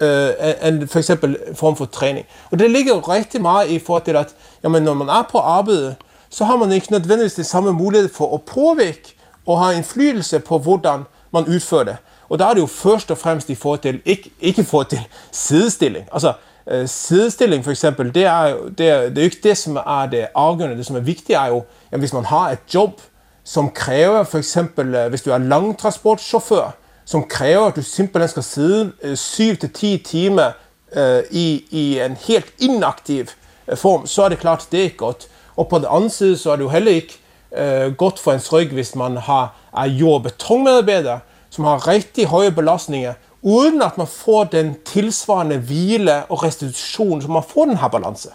[0.00, 2.26] uh, end for eksempel form for træning.
[2.50, 5.38] Og det ligger jo rigtig meget i forhold til, at jamen, når man er på
[5.38, 5.94] arbejde,
[6.30, 9.14] så har man ikke nødvendigvis det samme mulighed for at påvirke
[9.46, 11.96] og have indflydelse på, hvordan man udfører det.
[12.28, 14.86] Og der er det jo først og fremmest i forhold til, ikke, ikke i forhold
[14.86, 15.00] til
[15.32, 16.04] sidestilling.
[16.12, 16.32] Altså,
[16.70, 19.76] øh, sidestilling for eksempel, det er, jo, det, er, det er jo ikke det, som
[19.76, 20.76] er det afgørende.
[20.76, 23.00] Det, som er vigtigt, er jo, at hvis man har et job,
[23.44, 28.42] som kræver for eksempel, øh, hvis du er langtransportchauffør, som kræver, at du simpelthen skal
[28.42, 30.52] sidde øh, 7-10 timer
[30.92, 33.24] øh, i, i en helt inaktiv
[33.68, 35.28] øh, form, så er det klart, det er ikke godt.
[35.56, 38.32] Og på den anden side, så er det jo heller ikke øh, Eh, godt for
[38.32, 41.18] ens ryg, hvis man har, er jord- og betonmedarbejder,
[41.50, 47.30] som har rigtig høje belastninger, uden at man får den tilsvarende hvile og restitution, som
[47.30, 48.28] man får den her balance.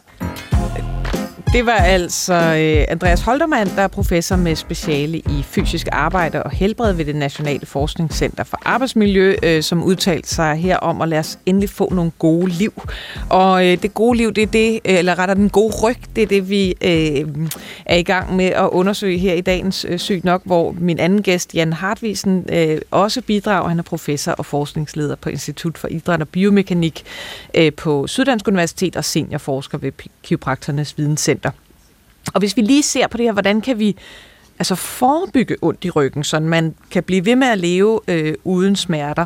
[1.53, 6.51] Det var altså øh, Andreas Holtermann, der er professor med speciale i fysisk arbejde og
[6.51, 11.19] helbred ved det Nationale Forskningscenter for Arbejdsmiljø, øh, som udtalte sig her om at lade
[11.19, 12.81] os endelig få nogle gode liv.
[13.29, 16.27] Og øh, det gode liv, det er det, eller rettere den gode ryg, det er
[16.27, 16.75] det, vi
[17.86, 21.55] er i gang med at undersøge her i dagens Sygt Nok, hvor min anden gæst,
[21.55, 22.45] Jan Hartvisen,
[22.91, 23.69] også bidrager.
[23.69, 27.03] Han er professor og forskningsleder på Institut for Idræt og Biomekanik
[27.77, 29.91] på Syddansk Universitet og seniorforsker ved
[30.23, 31.44] Kiroprakternes Videnscenter.
[32.34, 33.96] Og hvis vi lige ser på det her, hvordan kan vi
[34.60, 38.76] altså forebygge ondt i ryggen, så man kan blive ved med at leve øh, uden
[38.76, 39.26] smerter,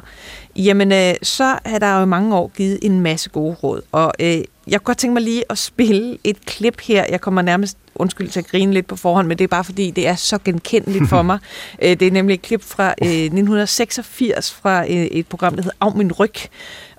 [0.56, 3.82] jamen øh, så er der jo mange år givet en masse gode råd.
[3.92, 4.38] Og øh,
[4.70, 7.06] jeg kunne godt tænke mig lige at spille et klip her.
[7.10, 9.92] Jeg kommer nærmest, undskyld til at grine lidt på forhånd, men det er bare fordi,
[9.92, 11.40] det er så genkendeligt for mig.
[11.82, 15.78] Øh, det er nemlig et klip fra øh, 1986 fra øh, et program, der hedder
[15.82, 16.34] Af min ryg,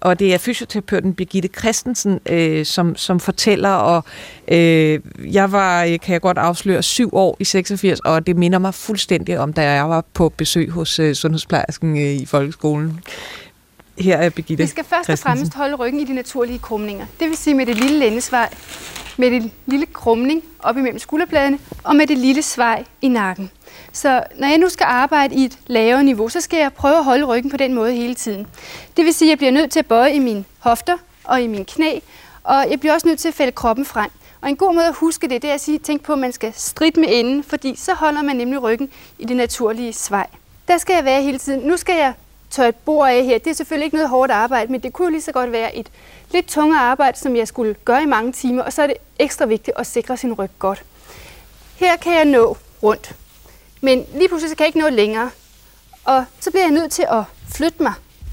[0.01, 4.05] og det er fysioterapeuten Birgitte Christensen, øh, som, som fortæller, og
[4.49, 5.01] øh,
[5.33, 8.75] jeg var, øh, kan jeg godt afsløre, syv år i 86, og det minder mig
[8.75, 13.01] fuldstændig om, da jeg var på besøg hos øh, sundhedsplejersken øh, i folkeskolen.
[13.99, 17.07] Her er Birgitte Vi skal først og fremmest holde ryggen i de naturlige krumninger.
[17.21, 18.55] Det vil sige med det lille lændesvej,
[19.17, 23.51] med det lille krumning op imellem skulderbladene, og med det lille svej i nakken.
[23.93, 27.05] Så når jeg nu skal arbejde i et lavere niveau, så skal jeg prøve at
[27.05, 28.47] holde ryggen på den måde hele tiden.
[28.97, 31.47] Det vil sige, at jeg bliver nødt til at bøje i mine hofter og i
[31.47, 31.99] mine knæ,
[32.45, 34.11] og jeg bliver også nødt til at fælde kroppen frem.
[34.41, 36.33] Og en god måde at huske det, det er at sige, tænk på, at man
[36.33, 40.27] skal stride med enden, fordi så holder man nemlig ryggen i det naturlige svej.
[40.69, 41.61] Der skal jeg være hele tiden.
[41.61, 42.13] Nu skal jeg
[42.51, 43.39] tørre et bord af her.
[43.39, 45.91] Det er selvfølgelig ikke noget hårdt arbejde, men det kunne lige så godt være et
[46.31, 49.45] lidt tungere arbejde, som jeg skulle gøre i mange timer, og så er det ekstra
[49.45, 50.85] vigtigt at sikre sin ryg godt.
[51.77, 53.15] Her kan jeg nå rundt.
[53.81, 55.31] Men lige pludselig så kan jeg ikke nå længere.
[56.05, 57.23] Og så bliver jeg nødt til at
[57.55, 57.93] flytte mig.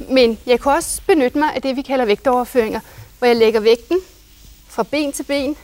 [0.09, 2.79] Men jeg kan også benytte mig af det, vi kalder vægtoverføringer,
[3.17, 3.97] hvor jeg lægger vægten
[4.67, 5.57] fra ben til ben.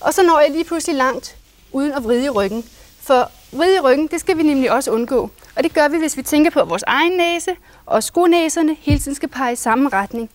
[0.00, 1.36] Og så når jeg lige pludselig langt
[1.72, 2.64] uden at vride i ryggen.
[3.00, 5.30] For Vrid i ryggen, det skal vi nemlig også undgå.
[5.56, 8.98] Og det gør vi, hvis vi tænker på, at vores egen næse og skonæserne hele
[8.98, 10.30] tiden skal pege i samme retning.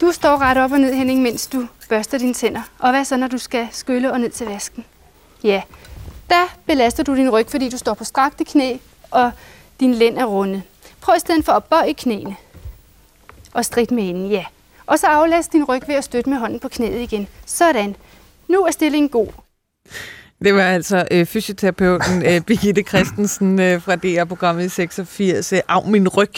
[0.00, 2.62] Du står ret op og ned, Henning, mens du børster dine tænder.
[2.78, 4.84] Og hvad så, når du skal skylle og ned til vasken?
[5.42, 5.62] Ja,
[6.30, 8.76] der belaster du din ryg, fordi du står på strakte knæ,
[9.10, 9.30] og
[9.80, 10.62] din lænd er runde.
[11.00, 12.36] Prøv i stedet for at bøje knæene
[13.52, 14.44] og strid med enden, ja.
[14.86, 17.28] Og så aflast din ryg ved at støtte med hånden på knæet igen.
[17.46, 17.96] Sådan.
[18.48, 19.28] Nu er stillingen god.
[20.42, 26.08] Det var altså øh, fysioterapeuten øh, Birgitte Christensen øh, fra DR-programmet 86, øh, Af min
[26.08, 26.34] ryg.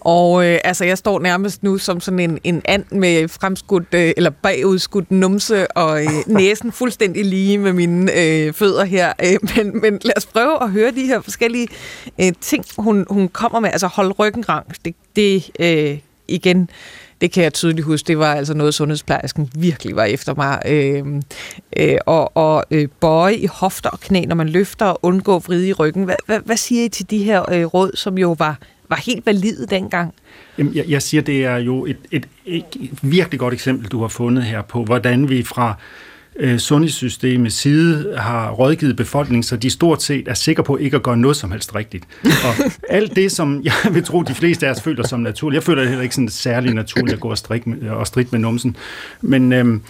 [0.00, 4.12] Og øh, altså, jeg står nærmest nu som sådan en, en and med fremskudt, øh,
[4.16, 9.12] eller bagudskudt numse, og øh, næsen fuldstændig lige med mine øh, fødder her.
[9.24, 11.68] Øh, men, men lad os prøve at høre de her forskellige
[12.20, 13.70] øh, ting, hun, hun kommer med.
[13.70, 14.76] Altså, hold ryggen rank.
[14.84, 15.98] Det, det øh,
[16.28, 16.70] igen
[17.20, 20.62] det kan jeg tydeligt huske, det var altså noget, sundhedsplejersken virkelig var efter mig.
[20.66, 21.04] Øh,
[21.76, 25.68] øh, og og øh, bøje i hofter og knæ, når man løfter og undgå vride
[25.68, 26.04] i ryggen.
[26.04, 29.26] Hvad, hvad, hvad siger I til de her øh, råd, som jo var, var helt
[29.26, 30.14] valide dengang?
[30.58, 32.64] Jamen, jeg, jeg siger, det er jo et, et, et
[33.02, 35.74] virkelig godt eksempel, du har fundet her på, hvordan vi fra
[36.38, 41.02] øh, sundhedssystemets side har rådgivet befolkningen, så de stort set er sikre på ikke at
[41.02, 42.04] gøre noget som helst rigtigt.
[42.24, 45.62] Og alt det, som jeg vil tro, de fleste af os føler som naturligt, jeg
[45.62, 48.38] føler det heller ikke sådan særlig naturligt at gå og, strik med, og strid med
[48.38, 48.76] numsen,
[49.20, 49.80] men øh,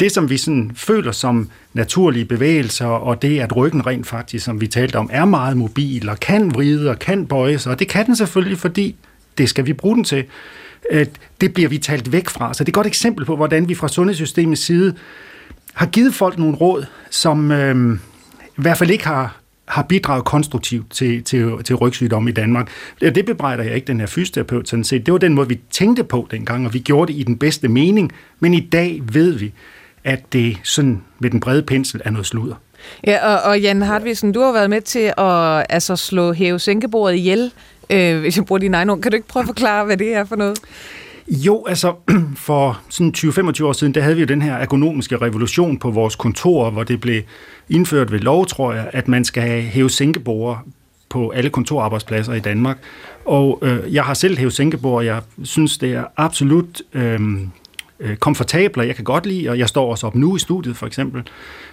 [0.00, 4.60] det, som vi sådan føler som naturlige bevægelser, og det, at ryggen rent faktisk, som
[4.60, 7.88] vi talte om, er meget mobil, og kan vride, og kan bøje sig, og det
[7.88, 8.96] kan den selvfølgelig, fordi
[9.38, 10.24] det skal vi bruge den til.
[10.90, 11.06] Øh,
[11.40, 12.54] det bliver vi talt væk fra.
[12.54, 14.94] Så det er et godt eksempel på, hvordan vi fra sundhedssystemets side
[15.76, 17.98] har givet folk nogle råd, som øh,
[18.46, 19.36] i hvert fald ikke har
[19.66, 22.68] har bidraget konstruktivt til, til, til rygsygdomme i Danmark.
[23.00, 25.06] Det bebrejder jeg ikke den her fysioterapeut sådan set.
[25.06, 27.68] Det var den måde, vi tænkte på dengang, og vi gjorde det i den bedste
[27.68, 28.12] mening.
[28.40, 29.52] Men i dag ved vi,
[30.04, 32.54] at det sådan med den brede pensel er noget sludder.
[33.06, 37.52] Ja, og, og Jan Hartvigsen, du har været med til at altså, slå hæve-sænkebordet ihjel,
[37.90, 39.00] øh, hvis jeg bruger dine egne ord.
[39.00, 40.58] Kan du ikke prøve at forklare, hvad det er for noget?
[41.28, 41.94] Jo, altså
[42.46, 46.16] for sådan 20-25 år siden, der havde vi jo den her ergonomiske revolution på vores
[46.16, 47.22] kontor, hvor det blev
[47.68, 50.64] indført ved lov, tror jeg, at man skal have hæve sænkebord
[51.08, 52.78] på alle kontorarbejdspladser i Danmark.
[53.24, 57.20] Og øh, jeg har selv hæve sænkebord, og jeg synes, det er absolut øh,
[58.00, 60.76] øh, komfortabelt, og jeg kan godt lide, og jeg står også op nu i studiet
[60.76, 61.22] for eksempel.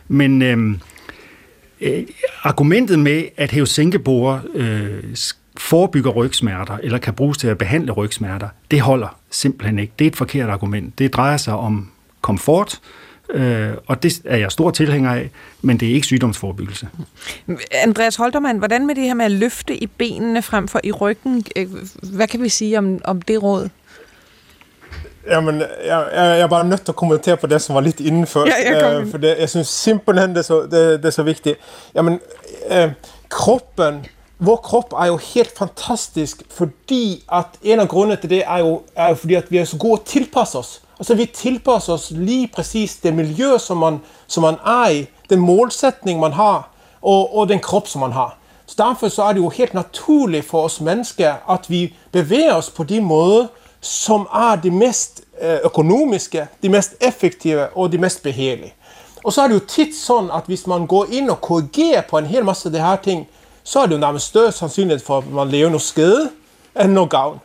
[0.07, 0.75] Men øh,
[1.81, 2.03] øh,
[2.43, 5.03] argumentet med, at hæve sænkebord øh,
[5.57, 9.93] forebygger rygsmerter, eller kan bruges til at behandle rygsmerter, det holder simpelthen ikke.
[9.99, 10.99] Det er et forkert argument.
[10.99, 12.79] Det drejer sig om komfort,
[13.29, 15.29] øh, og det er jeg stor tilhænger af,
[15.61, 16.87] men det er ikke sygdomsforebyggelse.
[17.71, 21.45] Andreas Holtermann, hvordan med det her med at løfte i benene frem for i ryggen?
[21.55, 21.67] Øh,
[22.03, 23.69] hvad kan vi sige om, om det råd?
[25.27, 27.99] Jamen, jeg, jeg, jeg er bare nødt til at kommentere på det, som var lidt
[27.99, 28.45] indenfor.
[28.47, 31.57] Ja, jeg for det, jeg synes simpelthen, det er så, det, det er så vigtigt.
[31.95, 32.19] Jamen,
[32.71, 32.91] øh,
[33.29, 34.05] kroppen
[34.45, 38.82] vår krop er jo helt fantastisk, fordi at en af grundene til det er jo,
[38.95, 40.82] er jo fordi, at vi er så gode at tilpasse os.
[40.99, 45.39] Altså vi tilpasser os lige præcis det miljø, som man, som man er i, den
[45.39, 46.69] målsætning, man har,
[47.01, 48.38] og, og den krop, som man har.
[48.65, 52.69] Så derfor så er det jo helt naturligt for os mennesker, at vi bevæger os
[52.69, 53.47] på de måder,
[53.82, 58.73] som er de mest øh, økonomiske, de mest effektive og de mest behagelige.
[59.23, 62.17] Og så er det jo tit sådan, at hvis man går ind og korrigerer på
[62.17, 63.27] en hel masse af de her ting,
[63.63, 66.30] så er det jo nærmest større sandsynlighed for, at man lever noget skade
[66.82, 67.39] end noget gavn.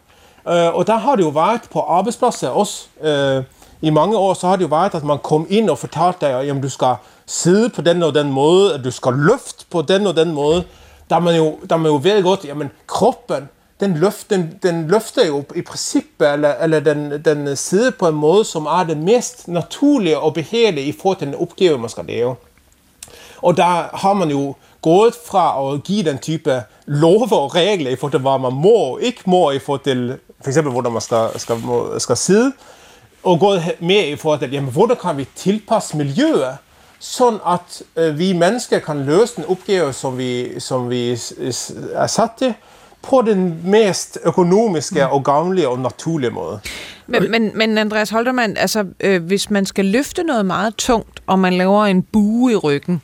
[0.48, 2.86] Øh, og der har det jo været på arbejdspladser også.
[3.02, 3.44] Øh,
[3.80, 6.50] I mange år så har det jo været, at man kom ind og fortalte dig,
[6.50, 6.94] at du skal
[7.26, 10.64] sidde på den og den måde, at du skal løfte på den og den måde.
[11.10, 13.48] Der man jo, der man jo ved godt, jamen kroppen,
[13.80, 18.14] den, løft, den, den løfter jo i princippet, eller, eller den, den sidder på en
[18.14, 22.04] måde, som er det mest naturlige og behagelige i forhold til den opgave, man skal
[22.04, 22.36] lave.
[23.42, 24.54] Og der har man jo
[24.88, 28.76] gået fra at give den type love og regler i forhold til, hvad man må
[28.90, 32.52] og ikke må i forhold til, for eksempel, hvordan man skal, skal, må, skal sidde,
[33.22, 36.56] og gået med i forhold til, jamen, hvordan kan vi tilpasse miljøet,
[36.98, 41.10] sådan at øh, vi mennesker kan løse den opgave, som vi, som vi
[41.92, 42.54] er sat til,
[43.02, 46.60] på den mest økonomiske og gavnlige og naturlige måde.
[47.06, 51.38] Men, men, men Andreas Holtermann, altså, øh, hvis man skal løfte noget meget tungt, og
[51.38, 53.02] man laver en bue i ryggen,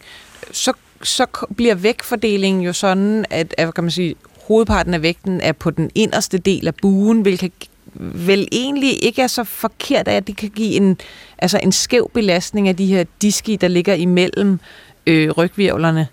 [0.53, 0.73] så
[1.05, 4.15] så bliver vægtfordelingen jo sådan, at, at kan man sige,
[4.49, 7.53] hovedparten af vægten er på den inderste del af buen, hvilket
[7.95, 10.99] vel egentlig ikke er så forkert, at det kan give en,
[11.39, 14.61] altså en skæv belastning af de her diski, der ligger imellem
[15.07, 16.09] øh, rygvirvlerne.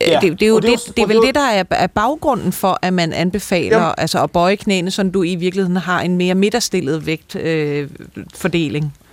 [0.00, 2.52] Ja, det, det, er jo det, det, det er vel det, der er, er baggrunden
[2.52, 3.92] for, at man anbefaler ja.
[3.98, 8.84] altså at bøje knæene, så du i virkeligheden har en mere midterstillet vægtfordeling.
[8.84, 9.07] Øh,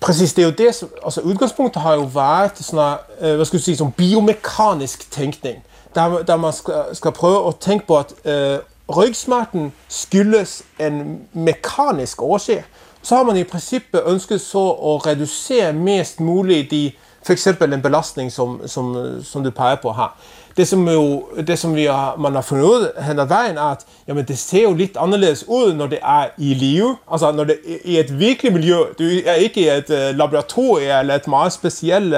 [0.00, 3.58] Præcis, det er jo det, som, altså udgangspunktet har jo været sådan øh, hvad skal
[3.58, 8.12] du sige, som biomekanisk tænkning, der, der man skal, skal prøve at tænke på, at
[8.24, 8.58] øh,
[8.96, 12.64] rygsmerten skyldes en mekanisk årsag.
[13.02, 17.82] Så har man i princippet ønsket så at reducere mest muligt de, for eksempel en
[17.82, 20.16] belastning, som, som, som du peger på her
[20.56, 23.62] det som, jo, det, som vi har, man har fundet ud hen ad vejen, er,
[23.62, 26.96] at jamen, det ser jo lidt anderledes ud, når det er i live.
[27.12, 28.76] Altså, når det er i et virkelig miljø.
[28.98, 32.14] Du er ikke i et uh, laboratorium eller et meget specielt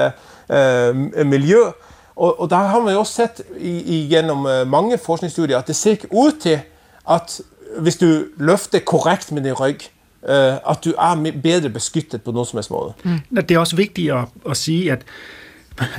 [0.49, 1.59] uh, miljø.
[2.15, 5.75] Og, og der har man jo også set i, igennem uh, mange forskningsstudier, at det
[5.75, 6.59] ser ikke ud til,
[7.09, 7.41] at
[7.79, 9.79] hvis du løfter korrekt med din ryg,
[10.69, 12.93] at du er bedre beskyttet på nogen som helst måde.
[13.03, 13.19] Mm.
[13.35, 15.01] Det er også vigtigt at, at sige, at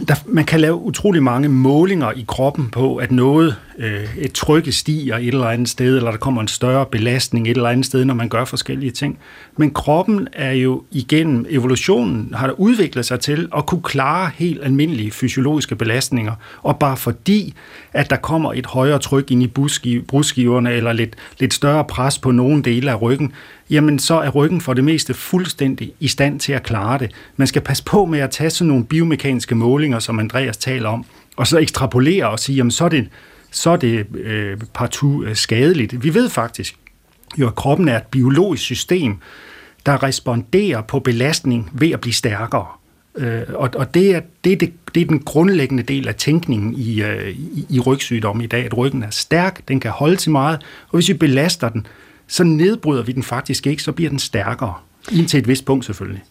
[0.08, 4.72] der, man kan lave utrolig mange målinger i kroppen på, at noget, øh, et trykke
[4.72, 8.04] stiger et eller andet sted, eller der kommer en større belastning et eller andet sted,
[8.04, 9.18] når man gør forskellige ting.
[9.56, 14.64] Men kroppen er jo igennem evolutionen, har der udviklet sig til at kunne klare helt
[14.64, 16.32] almindelige fysiologiske belastninger.
[16.62, 17.54] Og bare fordi,
[17.92, 19.46] at der kommer et højere tryk ind i
[20.08, 23.32] brudskiverne, eller lidt, lidt større pres på nogle dele af ryggen,
[23.70, 27.10] jamen så er ryggen for det meste fuldstændig i stand til at klare det.
[27.36, 31.04] Man skal passe på med at tage sådan nogle biomekaniske målinger, som Andreas taler om,
[31.36, 33.08] og så ekstrapolere og sige, jamen så er det,
[33.50, 36.04] så er det øh, partout øh, skadeligt.
[36.04, 36.76] Vi ved faktisk
[37.38, 39.16] jo, at kroppen er et biologisk system,
[39.86, 42.66] der responderer på belastning ved at blive stærkere.
[43.16, 46.74] Øh, og og det, er, det, er det, det er den grundlæggende del af tænkningen
[46.74, 50.30] i, øh, i, i rygsygdom i dag, at ryggen er stærk, den kan holde til
[50.30, 50.58] meget,
[50.88, 51.86] og hvis vi belaster den,
[52.28, 54.74] så nedbryder vi den faktisk ikke, så bliver den stærkere.
[55.12, 56.22] Indtil et vist punkt selvfølgelig.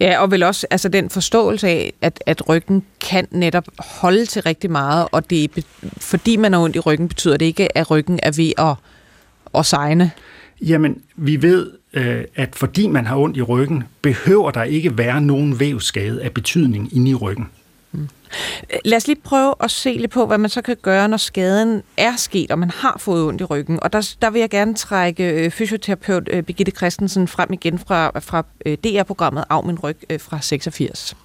[0.00, 4.42] Ja, og vel også altså den forståelse af, at, at ryggen kan netop holde til
[4.42, 5.66] rigtig meget, og det
[5.96, 8.76] fordi man har ondt i ryggen, betyder det ikke, at ryggen er ved at,
[9.58, 10.10] at segne.
[10.60, 15.20] Jamen, vi ved, øh, at fordi man har ondt i ryggen, behøver der ikke være
[15.20, 17.48] nogen vævsskade af betydning inde i ryggen.
[18.84, 21.82] Lad os lige prøve at se lidt på, hvad man så kan gøre, når skaden
[21.96, 23.78] er sket, og man har fået ondt i ryggen.
[23.82, 28.20] Og der, der vil jeg gerne trække øh, fysioterapeut øh, Birgitte Christensen frem igen fra,
[28.20, 31.16] fra øh, DR-programmet Av min ryg fra 86.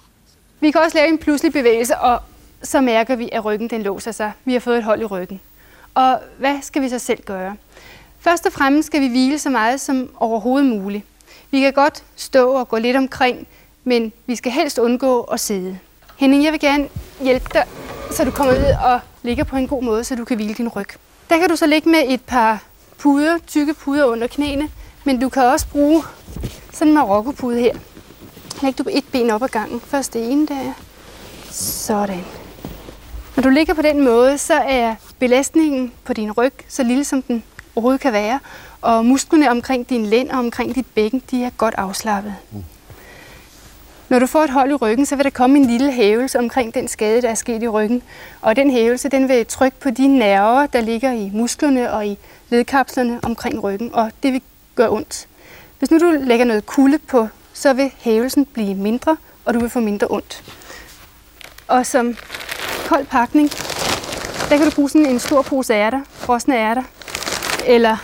[0.60, 2.22] Vi kan også lave en pludselig bevægelse, og
[2.62, 4.32] så mærker vi, at ryggen den låser sig.
[4.44, 5.40] Vi har fået et hold i ryggen.
[5.94, 7.56] Og hvad skal vi så selv gøre?
[8.20, 11.04] Først og fremmest skal vi hvile så meget som overhovedet muligt.
[11.50, 13.46] Vi kan godt stå og gå lidt omkring,
[13.84, 15.78] men vi skal helst undgå at sidde.
[16.20, 16.88] Henning, jeg vil gerne
[17.20, 17.64] hjælpe dig,
[18.10, 20.68] så du kommer ud og ligger på en god måde, så du kan hvile din
[20.68, 20.86] ryg.
[21.30, 22.62] Der kan du så ligge med et par
[22.98, 24.70] puder, tykke puder under knæene,
[25.04, 26.02] men du kan også bruge
[26.72, 27.74] sådan en marokkopude her.
[28.62, 29.80] Læg du på et ben op ad gangen.
[29.80, 30.72] Først det ene der.
[31.50, 32.24] Sådan.
[33.36, 37.22] Når du ligger på den måde, så er belastningen på din ryg så lille, som
[37.22, 37.44] den
[37.76, 38.40] overhovedet kan være.
[38.80, 42.34] Og musklerne omkring din lænd og omkring dit bækken, de er godt afslappet.
[42.50, 42.64] Mm.
[44.10, 46.74] Når du får et hold i ryggen, så vil der komme en lille hævelse omkring
[46.74, 48.02] den skade, der er sket i ryggen.
[48.40, 52.18] Og den hævelse, den vil trykke på de nerver, der ligger i musklerne og i
[52.48, 54.42] ledkapslerne omkring ryggen, og det vil
[54.74, 55.28] gøre ondt.
[55.78, 59.70] Hvis nu du lægger noget kulde på, så vil hævelsen blive mindre, og du vil
[59.70, 60.44] få mindre ondt.
[61.68, 62.16] Og som
[62.86, 63.50] kold pakning,
[64.48, 66.82] der kan du bruge sådan en stor pose ærter, frosne ærter,
[67.66, 67.96] eller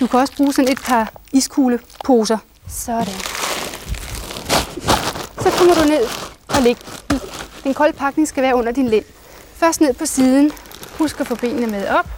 [0.00, 2.38] du kan også bruge sådan et par iskugleposer.
[2.68, 3.31] Sådan.
[5.42, 6.04] Så kommer du ned
[6.48, 6.76] og læg.
[7.64, 9.04] Den kolde pakning skal være under din lænd.
[9.54, 10.52] Først ned på siden.
[10.98, 12.08] Husk at få benene med op.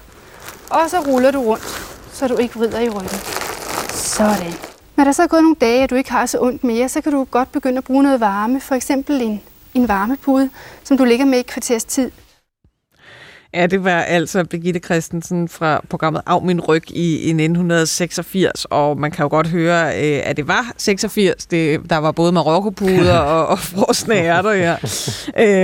[0.70, 1.64] Og så ruller du rundt,
[2.12, 3.18] så du ikke vrider i ryggen.
[3.90, 4.52] Sådan.
[4.96, 7.00] Når der så er gået nogle dage, og du ikke har så ondt mere, så
[7.00, 8.60] kan du godt begynde at bruge noget varme.
[8.60, 9.42] For eksempel en,
[9.74, 10.50] en varmepude,
[10.84, 12.10] som du ligger med i kvarters tid.
[13.54, 19.00] Ja, det var altså Birgitte Christensen fra programmet Af min ryg i, i 1986, og
[19.00, 21.46] man kan jo godt høre, øh, at det var 86.
[21.46, 24.76] Det, der var både marokkopuder og, og frosne ærter her.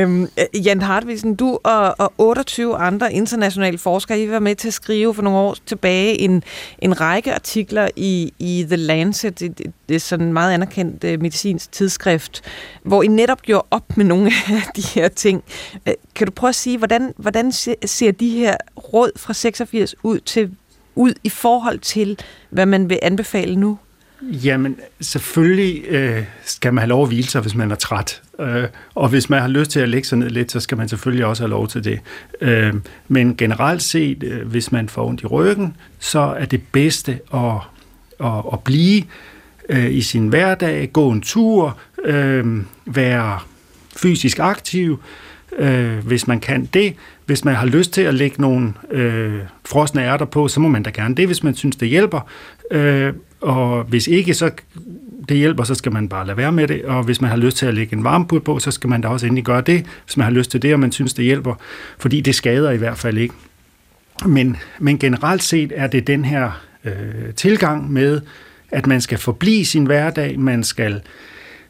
[0.02, 0.28] øhm,
[0.64, 5.14] Jan Hartvigsen, du og, og 28 andre internationale forskere, I var med til at skrive
[5.14, 6.42] for nogle år tilbage en,
[6.78, 11.72] en række artikler i, i The Lancet, det, det er sådan meget anerkendt uh, medicinsk
[11.72, 12.42] tidsskrift,
[12.82, 15.42] hvor I netop gjorde op med nogle af de her ting.
[15.86, 17.52] Uh, kan du prøve at sige, hvordan, hvordan
[17.84, 20.50] ser de her råd fra 86 ud til
[20.94, 22.18] ud i forhold til,
[22.50, 23.78] hvad man vil anbefale nu?
[24.22, 28.22] Jamen, selvfølgelig øh, skal man have lov at hvile sig, hvis man er træt.
[28.40, 28.64] Øh,
[28.94, 31.26] og hvis man har lyst til at lægge sig ned lidt, så skal man selvfølgelig
[31.26, 32.00] også have lov til det.
[32.40, 32.74] Øh,
[33.08, 37.56] men generelt set, øh, hvis man får ondt i ryggen, så er det bedste at,
[38.20, 39.02] at, at blive
[39.68, 43.38] øh, i sin hverdag, gå en tur, øh, være
[43.96, 45.02] fysisk aktiv,
[45.58, 46.94] øh, hvis man kan det.
[47.30, 50.82] Hvis man har lyst til at lægge nogle øh, frosne ærter på, så må man
[50.82, 52.20] da gerne det, hvis man synes, det hjælper.
[52.70, 54.50] Øh, og hvis ikke, så
[55.28, 56.84] det hjælper, så skal man bare lade være med det.
[56.84, 59.08] Og hvis man har lyst til at lægge en varmepud på, så skal man da
[59.08, 61.54] også endelig gøre det, hvis man har lyst til det, og man synes, det hjælper.
[61.98, 63.34] Fordi det skader i hvert fald ikke.
[64.26, 68.20] Men, men generelt set er det den her øh, tilgang med,
[68.70, 71.00] at man skal forblive sin hverdag, man skal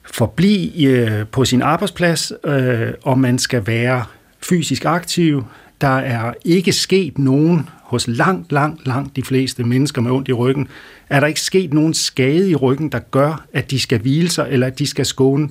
[0.04, 4.04] forblive øh, på sin arbejdsplads, øh, og man skal være
[4.42, 5.44] fysisk aktive.
[5.80, 10.32] Der er ikke sket nogen hos langt, langt, langt de fleste mennesker med ondt i
[10.32, 10.68] ryggen,
[11.08, 14.46] er der ikke sket nogen skade i ryggen, der gør, at de skal hvile sig,
[14.50, 15.48] eller at de skal skåne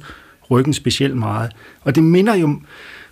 [0.52, 1.52] ryggen specielt meget.
[1.82, 2.60] Og det minder jo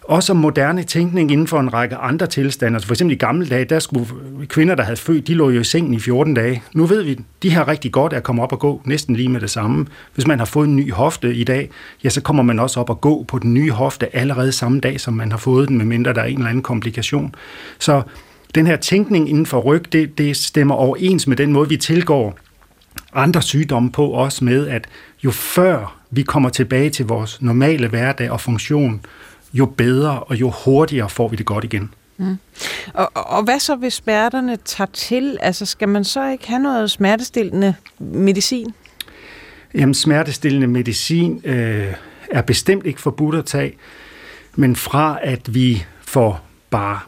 [0.07, 2.75] også om moderne tænkning inden for en række andre tilstande.
[2.75, 4.07] Altså for eksempel i gamle dage, der skulle
[4.47, 6.63] kvinder, der havde født, de lå jo i sengen i 14 dage.
[6.73, 9.41] Nu ved vi, de har rigtig godt at komme op og gå næsten lige med
[9.41, 9.85] det samme.
[10.13, 11.69] Hvis man har fået en ny hofte i dag,
[12.03, 14.99] ja, så kommer man også op og gå på den nye hofte allerede samme dag,
[14.99, 17.35] som man har fået den, medmindre der er en eller anden komplikation.
[17.79, 18.01] Så
[18.55, 22.37] den her tænkning inden for ryg, det, det stemmer overens med den måde, vi tilgår
[23.13, 24.87] andre sygdomme på, også med, at
[25.23, 29.01] jo før vi kommer tilbage til vores normale hverdag og funktion,
[29.57, 31.93] jo bedre og jo hurtigere får vi det godt igen.
[32.17, 32.37] Mm.
[32.93, 35.37] Og, og hvad så, hvis smerterne tager til?
[35.41, 38.73] Altså, skal man så ikke have noget smertestillende medicin?
[39.73, 41.93] Jamen, smertestillende medicin øh,
[42.31, 43.73] er bestemt ikke forbudt at tage,
[44.55, 46.99] men fra at vi for bare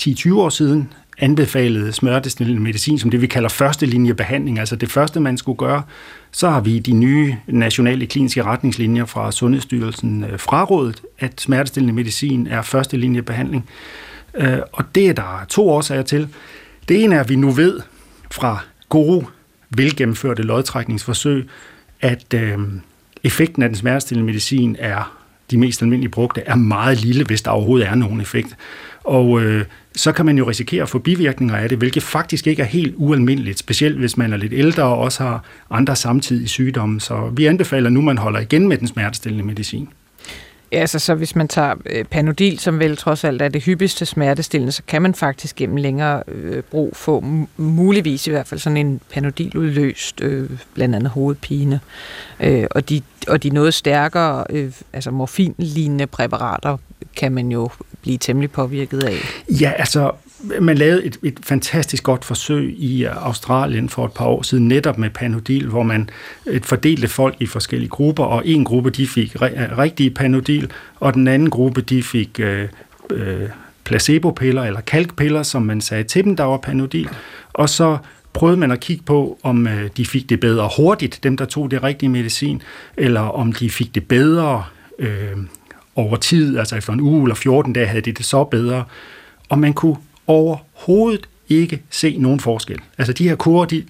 [0.00, 4.90] 10-20 år siden anbefalede smertestillende medicin som det, vi kalder første linje behandling, altså det
[4.90, 5.82] første, man skulle gøre,
[6.32, 12.46] så har vi de nye nationale kliniske retningslinjer fra Sundhedsstyrelsen øh, frarådet, at smertestillende medicin
[12.46, 13.68] er første linje behandling.
[14.34, 16.28] Øh, og det er der to årsager til.
[16.88, 17.80] Det ene er, at vi nu ved
[18.30, 18.58] fra
[18.88, 19.26] gode,
[19.70, 21.48] velgennemførte lodtrækningsforsøg,
[22.00, 22.58] at øh,
[23.24, 25.16] effekten af den smertestillende medicin er
[25.50, 28.56] de mest almindelige brugte, er meget lille, hvis der overhovedet er nogen effekt.
[29.06, 29.64] Og øh,
[29.96, 32.94] så kan man jo risikere at få bivirkninger af det, hvilket faktisk ikke er helt
[32.96, 37.00] ualmindeligt, specielt hvis man er lidt ældre og også har andre samtidige sygdomme.
[37.00, 39.88] Så vi anbefaler nu, at man holder igen med den smertestillende medicin.
[40.72, 44.06] Ja, altså så hvis man tager øh, Panodil, som vel trods alt er det hyppigste
[44.06, 47.24] smertestillende, så kan man faktisk gennem længere øh, brug få
[47.56, 51.80] muligvis i hvert fald sådan en Panodil-udløst, øh, blandt andet hovedpine.
[52.40, 56.76] Øh, og, de, og de noget stærkere, øh, altså morfinlignende præparater,
[57.16, 57.68] kan man jo
[58.02, 59.16] blive temmelig påvirket af.
[59.60, 60.12] Ja, altså
[60.60, 64.68] man lavede et, et fantastisk godt forsøg i øh, Australien for et par år siden,
[64.68, 66.10] netop med Panodil, hvor man
[66.46, 70.70] et fordelte folk i forskellige grupper, og en gruppe de fik øh, rigtige Panodil,
[71.00, 72.68] og den anden gruppe de fik øh,
[73.10, 73.48] øh,
[73.90, 77.08] eller kalkpiller, som man sagde til dem, der var Panodil,
[77.52, 77.98] og så
[78.32, 81.82] prøvede man at kigge på, om de fik det bedre hurtigt, dem der tog det
[81.82, 82.62] rigtige medicin,
[82.96, 84.64] eller om de fik det bedre
[84.98, 85.36] øh,
[85.94, 88.84] over tid, altså efter en uge eller 14 dage havde de det så bedre,
[89.48, 89.96] og man kunne
[90.26, 92.78] overhovedet ikke se nogen forskel.
[92.98, 93.84] Altså de her kurver, de,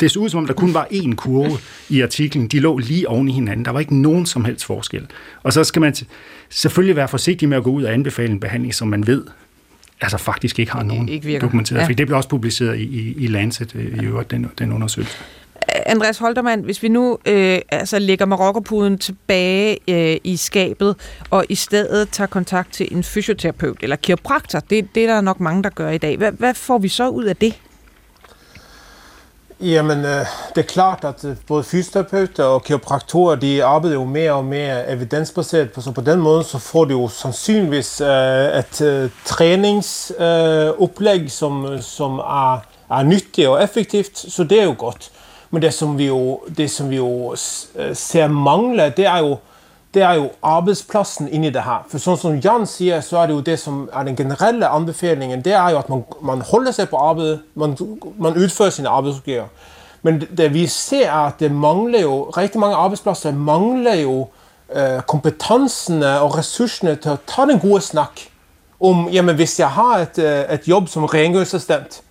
[0.00, 2.48] det så ud som om, der kun var én kurve i artiklen.
[2.48, 3.64] De lå lige oven i hinanden.
[3.64, 5.06] Der var ikke nogen som helst forskel.
[5.42, 5.94] Og så skal man
[6.48, 9.24] selvfølgelig være forsigtig med at gå ud og anbefale en behandling, som man ved
[10.00, 11.80] altså faktisk ikke har nogen ikke dokumenteret.
[11.80, 11.86] Ja.
[11.86, 15.16] For det blev også publiceret i, i, i Lancet øh, i øvrigt, den, den undersøgelse.
[15.68, 20.96] Andreas Holtermann, hvis vi nu øh, altså lægger marokkopuden tilbage øh, i skabet,
[21.30, 25.40] og i stedet tager kontakt til en fysioterapeut eller kiropraktor, det, det er der nok
[25.40, 26.16] mange, der gør i dag.
[26.16, 27.54] Hvad, hvad får vi så ud af det?
[29.62, 34.32] Jamen, øh, det er klart, at øh, både fysioterapeuter og kiropraktorer, de arbejder jo mere
[34.32, 39.10] og mere evidensbaseret, så på den måde så får de jo sandsynligvis øh, et øh,
[39.24, 42.52] træningsoplæg, øh, som, øh, som er,
[42.90, 45.10] er nyttigt og effektivt, så det er jo godt.
[45.50, 47.34] Men det som vi jo, det, som vi jo
[47.76, 49.36] øh, ser mangle, det er jo,
[49.94, 51.82] det er jo arbeidsplassen inni det her.
[51.90, 55.42] For sånn som Jan sier, så er det jo det som er den generelle anbefalingen,
[55.42, 57.74] det er jo at man, man holder seg på arbeid, man,
[58.18, 59.50] man utfører sine arbeidsoppgaver.
[60.02, 64.30] Men det vi ser er at det mangler jo, rigtig mange arbeidspladser mangler jo øh,
[64.70, 68.26] eh, kompetansene og ressursene til å ta den gode snakk
[68.80, 72.02] om jamen, hvis jeg har et, øh, et jobb som rengjøringsassistent,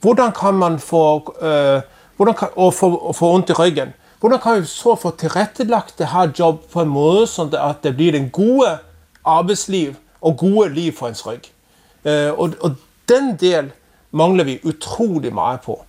[0.00, 1.82] hvordan kan man få eh,
[2.18, 3.88] kan, og, få, få ondt i ryggen.
[4.20, 7.82] Hvordan kan vi så få tilrettelagt det her jobb på en måde, så det, at
[7.82, 8.78] det bliver en gode
[9.24, 11.42] arbejdsliv og gode liv for ens rygg?
[12.04, 12.74] Uh, øh, og, og
[13.08, 13.70] den del
[14.10, 15.84] mangler vi utrolig meget på.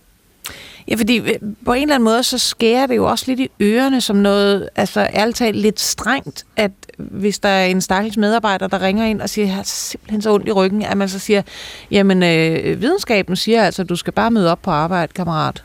[0.88, 3.50] Ja, fordi øh, på en eller anden måde, så skærer det jo også lidt i
[3.60, 8.66] ørerne som noget, altså ærligt talt lidt strengt, at hvis der er en stakkels medarbejder,
[8.66, 11.18] der ringer ind og siger, jeg har simpelthen så ondt i ryggen, at man så
[11.18, 11.42] siger,
[11.90, 15.62] jamen øh, videnskaben siger altså, du skal bare møde op på arbejde, kammerat.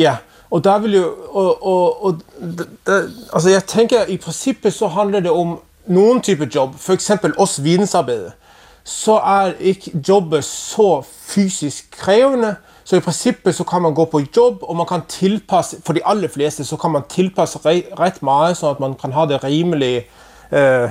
[0.00, 0.16] Ja,
[0.50, 1.14] og der vil jo...
[1.28, 2.20] Og, og, og,
[2.86, 7.34] der, altså jeg tænker, i princippet så handler det om nogen type jobb, for eksempel
[7.38, 8.30] os vidensarbejdere,
[8.84, 14.20] så er ikke jobbet så fysisk krævende, så i princippet så kan man gå på
[14.36, 17.58] jobb, og man kan tilpasse, for de aller fleste, så kan man tilpasse
[17.98, 20.08] ret meget, så at man kan have det rimelig
[20.52, 20.88] øh,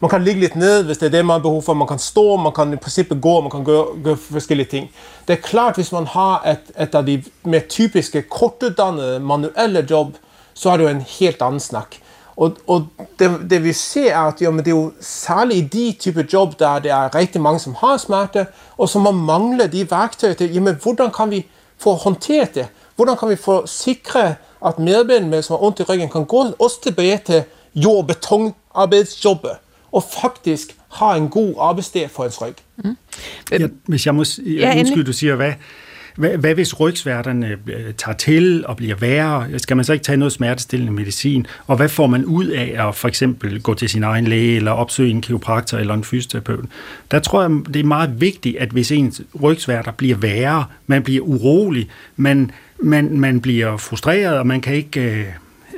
[0.00, 1.74] man kan ligge lidt ned, hvis det er det, man har behov for.
[1.74, 4.90] Man kan stå, man kan i princippet gå, man kan gøre, gøre forskellige ting.
[5.28, 10.16] Det er klart, hvis man har et, et af de mere typiske kortuddannede manuelle jobb,
[10.54, 11.96] så er det jo en helt anden snak.
[12.36, 12.86] Og, og
[13.18, 16.26] det, det vi ser er, at jo, men det er jo særligt i de type
[16.32, 18.46] jobb, der det er rigtig mange, som har smerte,
[18.78, 21.46] og som man mangler de værktøjer til, jamen, hvordan kan vi
[21.78, 22.68] få håndteret det?
[22.96, 24.34] Hvordan kan vi få sikre,
[24.66, 27.42] at medarbejderne, som har ondt i ryggen, kan gå også tilbage til
[27.74, 29.56] jord- og betonarbejdsjobbet?
[29.92, 32.54] Og faktisk har en god arbejdssted for ens ryg.
[32.76, 32.96] Mm.
[33.50, 35.52] Ja, hvis jeg må ja, undskyld, du siger, hvad,
[36.16, 39.58] hvad, hvad hvis rygsværterne øh, tager til og bliver værre?
[39.58, 41.46] Skal man så ikke tage noget smertestillende medicin?
[41.66, 44.70] Og hvad får man ud af at for eksempel gå til sin egen læge, eller
[44.70, 46.64] opsøge en kiropraktor eller en fysioterapeut?
[47.10, 51.22] Der tror jeg, det er meget vigtigt, at hvis ens rygsværter bliver værre, man bliver
[51.22, 52.50] urolig, man,
[52.82, 55.26] man, man bliver frustreret, og man kan ikke...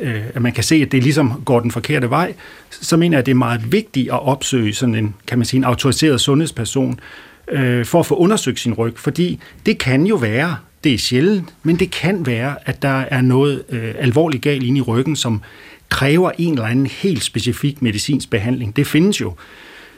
[0.00, 2.34] Øh, at man kan se, at det ligesom går den forkerte vej,
[2.70, 5.58] så mener jeg, at det er meget vigtigt at opsøge sådan en, kan man sige,
[5.58, 7.00] en autoriseret sundhedsperson,
[7.48, 11.54] øh, for at få undersøgt sin ryg, fordi det kan jo være, det er sjældent,
[11.62, 15.42] men det kan være, at der er noget øh, alvorligt galt inde i ryggen, som
[15.88, 18.76] kræver en eller anden helt specifik medicinsk behandling.
[18.76, 19.34] Det findes jo.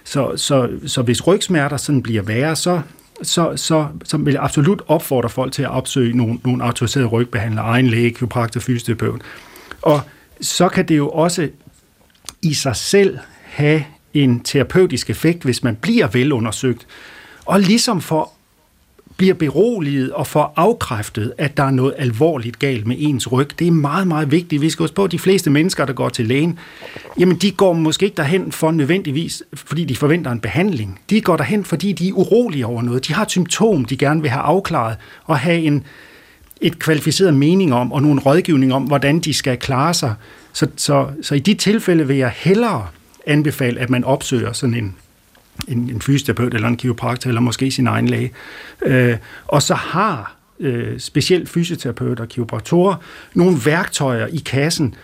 [0.05, 2.81] Så, så, så hvis rygsmerter sådan bliver værre, så,
[3.23, 7.65] så, så, så vil jeg absolut opfordre folk til at opsøge nogle, nogle autoriserede rygbehandlere,
[7.65, 9.21] egen læge, kiropraktor, fysioterapeut,
[9.85, 10.01] og
[10.41, 11.49] så kan det jo også
[12.43, 16.87] i sig selv have en terapeutisk effekt, hvis man bliver velundersøgt,
[17.45, 18.31] og ligesom for
[19.17, 23.59] bliver beroliget og får afkræftet, at der er noget alvorligt galt med ens ryg.
[23.59, 24.63] Det er meget, meget vigtigt.
[24.63, 26.59] Vi skal huske på, at de fleste mennesker, der går til lægen,
[27.19, 31.01] jamen de går måske ikke derhen for nødvendigvis, fordi de forventer en behandling.
[31.11, 33.09] De går derhen, fordi de er urolige over noget.
[33.09, 35.85] De har et symptom, de gerne vil have afklaret, og have en,
[36.61, 40.15] et kvalificeret mening om, og nogle rådgivning om, hvordan de skal klare sig.
[40.53, 42.87] Så, så, så i de tilfælde vil jeg hellere
[43.27, 44.97] anbefale, at man opsøger sådan en
[45.69, 48.33] en, en fysioterapeut eller en kiropraktor, eller måske sin egen læge.
[48.83, 52.97] Øh, og så har øh, specielt fysioterapeuter og kiropraktorer
[53.35, 54.95] nogle værktøjer i kassen,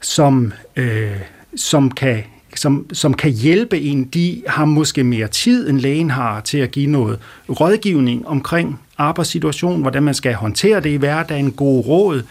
[0.00, 1.16] som, øh,
[1.56, 2.22] som kan
[2.54, 4.04] som, som kan hjælpe en.
[4.04, 7.18] De har måske mere tid, end lægen har, til at give noget
[7.48, 12.22] rådgivning omkring arbejdssituation, hvordan man skal håndtere det i hverdagen, gode råd.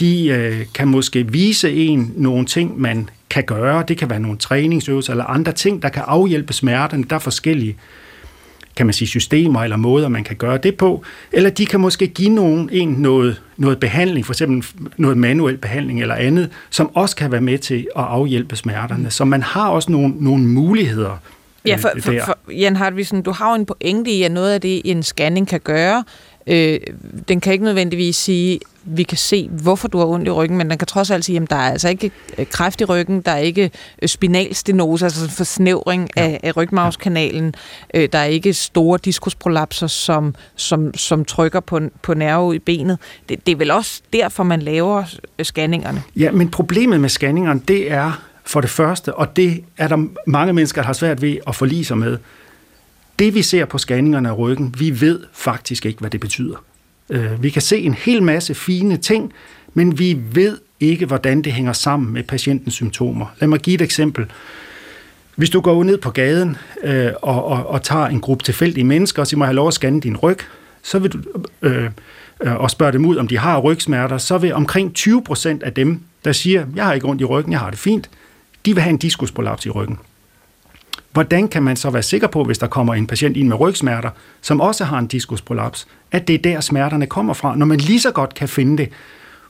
[0.00, 3.84] De øh, kan måske vise en nogle ting, man kan gøre.
[3.88, 7.02] Det kan være nogle træningsøvelser eller andre ting, der kan afhjælpe smerten.
[7.02, 7.76] Der er forskellige
[8.76, 11.04] kan man sige, systemer eller måder, man kan gøre det på.
[11.32, 16.00] Eller de kan måske give nogen en noget, noget behandling, for eksempel noget manuel behandling
[16.02, 19.10] eller andet, som også kan være med til at afhjælpe smerterne.
[19.10, 21.16] Så man har også nogle, nogle muligheder
[21.66, 24.60] Ja, for, for, for Jan Hartvigsen, du har jo en pointe i, at noget af
[24.60, 26.04] det, en scanning kan gøre,
[26.46, 26.80] øh,
[27.28, 30.70] den kan ikke nødvendigvis sige, vi kan se, hvorfor du har ondt i ryggen, men
[30.70, 33.30] den kan trods alt sige, at der er altså ikke øh, kræft i ryggen, der
[33.30, 33.70] er ikke
[34.02, 36.22] øh, spinalstenose, altså forsnævring ja.
[36.22, 37.54] af, af rygmavskanalen,
[37.94, 42.98] øh, der er ikke store diskusprolapser, som, som, som trykker på, på nerve i benet.
[43.28, 45.04] Det, det er vel også derfor, man laver
[45.42, 46.02] scanningerne?
[46.16, 50.52] Ja, men problemet med scanningerne, det er for det første, og det er der mange
[50.52, 52.18] mennesker, der har svært ved at forlige sig med,
[53.18, 56.64] det vi ser på scanningerne af ryggen, vi ved faktisk ikke, hvad det betyder.
[57.10, 59.32] Øh, vi kan se en hel masse fine ting,
[59.74, 63.26] men vi ved ikke, hvordan det hænger sammen med patientens symptomer.
[63.40, 64.26] Lad mig give et eksempel.
[65.36, 69.22] Hvis du går ned på gaden øh, og, og, og tager en gruppe tilfældige mennesker
[69.22, 70.38] og siger, må jeg have lov at scanne din ryg,
[70.82, 71.18] så vil du,
[71.62, 71.90] øh,
[72.40, 75.72] øh, og spørge dem ud, om de har rygsmerter, så vil omkring 20 procent af
[75.72, 78.10] dem, der siger, jeg har ikke ondt i ryggen, jeg har det fint,
[78.64, 79.98] de vil have en diskusprolaps i ryggen.
[81.12, 84.10] Hvordan kan man så være sikker på, hvis der kommer en patient ind med rygsmerter,
[84.40, 88.00] som også har en diskusprolaps, at det er der smerterne kommer fra, når man lige
[88.00, 88.88] så godt kan finde det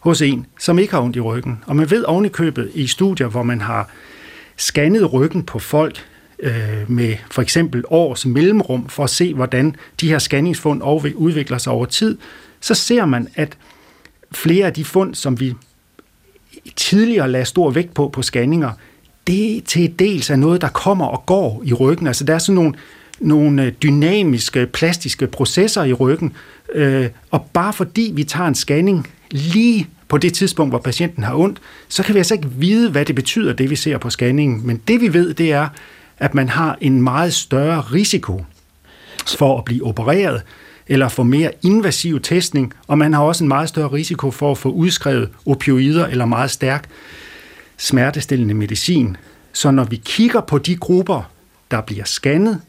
[0.00, 1.64] hos en, som ikke har ondt i ryggen.
[1.66, 3.88] Og man ved oven i købet i studier, hvor man har
[4.56, 6.04] scannet ryggen på folk
[6.38, 10.82] øh, med for eksempel års mellemrum for at se, hvordan de her scanningsfund
[11.14, 12.18] udvikler sig over tid,
[12.60, 13.58] så ser man, at
[14.32, 15.54] flere af de fund, som vi
[16.76, 18.72] tidligere lagde stor vægt på på scanninger,
[19.30, 22.06] det til dels er noget, der kommer og går i ryggen.
[22.06, 22.74] Altså der er sådan nogle,
[23.20, 26.32] nogle øh, dynamiske, plastiske processer i ryggen,
[26.74, 31.34] øh, og bare fordi vi tager en scanning lige på det tidspunkt, hvor patienten har
[31.34, 34.66] ondt, så kan vi altså ikke vide, hvad det betyder, det vi ser på scanningen.
[34.66, 35.68] Men det vi ved, det er,
[36.18, 38.44] at man har en meget større risiko
[39.38, 40.42] for at blive opereret,
[40.86, 44.58] eller få mere invasiv testning, og man har også en meget større risiko for at
[44.58, 46.88] få udskrevet opioider eller meget stærk
[47.80, 49.16] smertestillende medicin.
[49.52, 51.30] Så når vi kigger på de grupper,
[51.70, 52.60] der bliver scannet,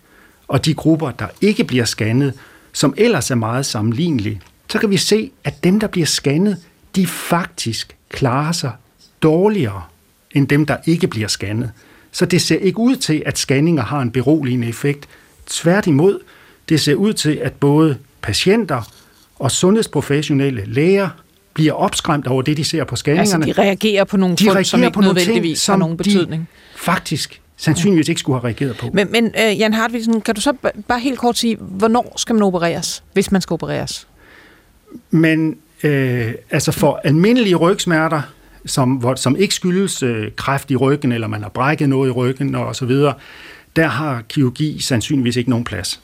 [0.47, 2.34] og de grupper, der ikke bliver scannet,
[2.74, 6.57] som ellers er meget sammenlignelige, så kan vi se, at dem, der bliver scannet,
[6.95, 8.72] de faktisk klarer sig
[9.22, 9.84] dårligere
[10.32, 11.72] end dem, der ikke bliver scannet.
[12.12, 15.07] Så det ser ikke ud til, at scanninger har en beroligende effekt.
[15.47, 16.20] Tværtimod,
[16.70, 18.91] det ser ud til, at både patienter
[19.39, 21.09] og sundhedsprofessionelle læger
[21.54, 23.45] bliver opskræmt over det, de ser på scanningerne.
[23.45, 25.97] Altså, de reagerer på nogle de fund, som ikke på nødvendigvis ting, som har nogen
[25.97, 26.49] betydning.
[26.76, 28.89] faktisk sandsynligvis ikke skulle have reageret på.
[28.93, 30.54] Men, men uh, Jan Hartvigsen, kan du så
[30.88, 34.08] bare helt kort sige, hvornår skal man opereres, hvis man skal opereres?
[35.12, 38.22] Men øh, altså for almindelige rygsmerter,
[38.66, 42.12] som, hvor, som ikke skyldes øh, kræft i ryggen, eller man har brækket noget i
[42.12, 43.14] ryggen og så videre,
[43.76, 46.02] der har kirurgi sandsynligvis ikke nogen plads.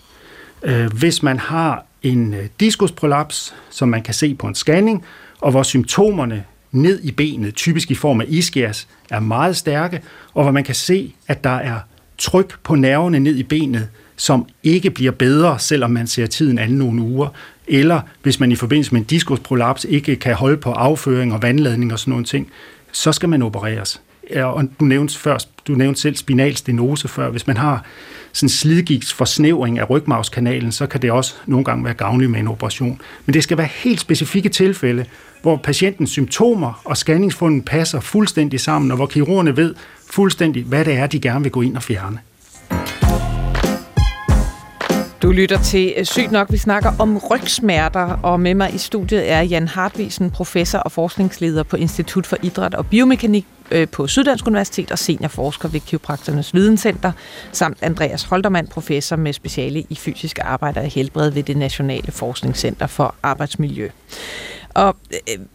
[0.63, 5.05] Øh, hvis man har en øh, diskusprolaps, som man kan se på en scanning,
[5.41, 10.01] og hvor symptomerne ned i benet, typisk i form af ischias, er meget stærke,
[10.33, 11.79] og hvor man kan se, at der er
[12.17, 16.77] tryk på nerverne ned i benet, som ikke bliver bedre, selvom man ser tiden anden
[16.77, 17.27] nogle uger,
[17.67, 21.93] eller hvis man i forbindelse med en diskusprolaps ikke kan holde på afføring og vandladning
[21.93, 22.51] og sådan nogle ting,
[22.91, 24.01] så skal man opereres.
[24.35, 27.29] Og du nævnte, først, du nævnte selv spinal stenose før.
[27.29, 27.85] Hvis man har
[28.38, 33.01] sådan slidgigtsforsnævring af rygmavskanalen, så kan det også nogle gange være gavnligt med en operation.
[33.25, 35.05] Men det skal være helt specifikke tilfælde,
[35.41, 39.75] hvor patientens symptomer og scanningsfunden passer fuldstændig sammen, og hvor kirurgerne ved
[40.09, 42.19] fuldstændig, hvad det er, de gerne vil gå ind og fjerne.
[45.22, 46.51] Du lytter til øh, Sygt nok.
[46.51, 51.63] Vi snakker om rygsmerter, og med mig i studiet er Jan Hartvisen, professor og forskningsleder
[51.63, 57.11] på Institut for Idræt og Biomekanik øh, på Syddansk Universitet og seniorforsker ved Kiroprakternes Videnscenter,
[57.51, 62.88] samt Andreas Holtermann, professor med speciale i fysisk arbejde og helbred ved det Nationale Forskningscenter
[62.88, 63.89] for Arbejdsmiljø.
[64.74, 65.45] Og øh,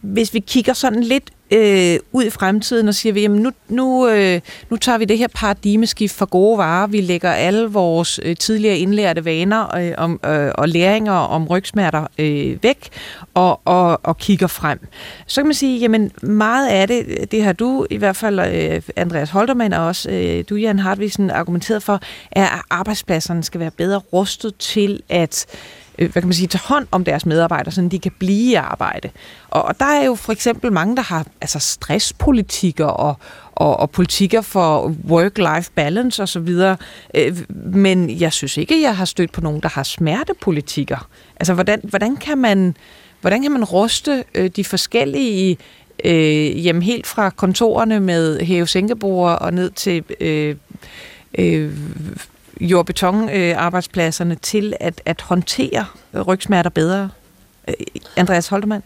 [0.00, 4.08] hvis vi kigger sådan lidt øh, ud i fremtiden og siger, vi, jamen nu, nu,
[4.08, 6.86] øh, nu tager vi det her paradigmeskift for gode varer.
[6.86, 12.06] Vi lægger alle vores øh, tidligere indlærte vaner øh, om, øh, og læringer om rygsmerter
[12.18, 12.88] øh, væk
[13.34, 14.78] og, og, og kigger frem.
[15.26, 18.82] Så kan man sige, jamen meget af det, det har du i hvert fald, øh,
[18.96, 22.00] Andreas Holtermann og også øh, du, Jan Hartvigsen, argumenteret for,
[22.32, 26.46] er, at arbejdspladserne skal være bedre rustet til at øh, Øh, hvad kan man sige,
[26.46, 29.10] tage hånd om deres medarbejdere, så de kan blive i arbejde.
[29.48, 33.14] Og, og der er jo for eksempel mange, der har altså stresspolitikker og,
[33.52, 36.48] og, og politikker for work-life balance osv.,
[37.14, 37.36] øh,
[37.74, 41.08] men jeg synes ikke, jeg har stødt på nogen, der har smertepolitikker.
[41.36, 42.76] Altså, hvordan, hvordan kan man...
[43.20, 45.58] Hvordan kan man ruste øh, de forskellige
[46.04, 50.56] øh, jamen helt fra kontorerne med hæve og ned til øh,
[51.38, 51.72] øh,
[52.60, 55.86] jordbetonarbejdspladserne øh, til at, at håndtere
[56.26, 57.10] rygsmerter bedre?
[57.68, 57.74] Øh,
[58.16, 58.82] Andreas Holtermann?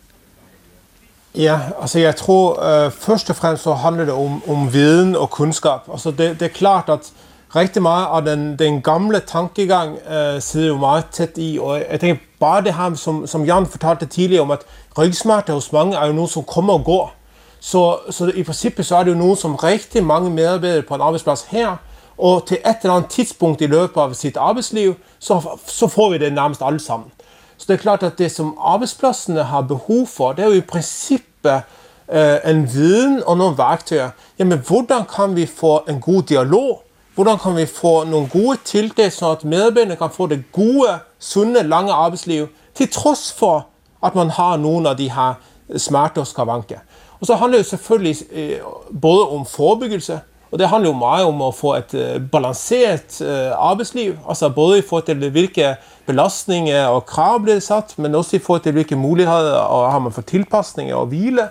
[1.35, 5.31] Ja, altså jeg tror øh, først og fremmest så handler det om, om viden og
[5.31, 5.81] kunskap.
[5.93, 7.13] Altså det, det er klart at
[7.57, 12.01] rigtig meget af den, den gamle tankegang øh, sidder jo meget tæt i, og jeg
[12.01, 14.61] tænker bare det her, som, som Jan fortalte tidligere om, at
[14.99, 17.15] rygsmerter hos mange er jo noget, som kommer og går.
[17.61, 21.01] Så, så i princippet så er det jo noget, som rigtig mange medarbejdere på en
[21.01, 21.77] arbejdsplads her
[22.19, 26.19] og til et eller andet tidspunkt i løbet av sitt arbeidsliv, så, så får vi
[26.19, 27.11] det nærmest alle sammen.
[27.57, 30.61] Så det er klart at det som arbeidsplassene har behov for, det er jo i
[30.61, 31.63] princippet
[32.09, 34.11] eh, en viden og nogle værktøjer.
[34.39, 36.83] Jamen, hvordan kan vi få en god dialog?
[37.15, 41.63] Hvordan kan vi få nogle gode tiltag, så at medarbejderne kan få det gode, sunde,
[41.63, 43.67] lange arbejdsliv, til trods for,
[44.05, 45.35] at man har nogle af de her
[45.77, 46.79] smerter og skavanker.
[47.21, 48.59] Og så handler det selvfølgelig øh,
[49.03, 50.21] både om forebyggelse,
[50.55, 54.79] og det handler jo meget om at få et uh, balanseret uh, arbejdsliv, altså både
[54.79, 55.77] i forhold til hvilke
[56.07, 60.13] belastninger og krav bliver sat, men også i forhold til hvilke muligheder og har man
[60.13, 61.49] for tilpasninger og hvile,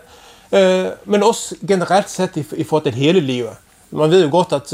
[0.52, 0.60] uh,
[1.06, 3.52] men også generelt set i, forhold til hele livet.
[3.92, 4.70] Man ved jo godt at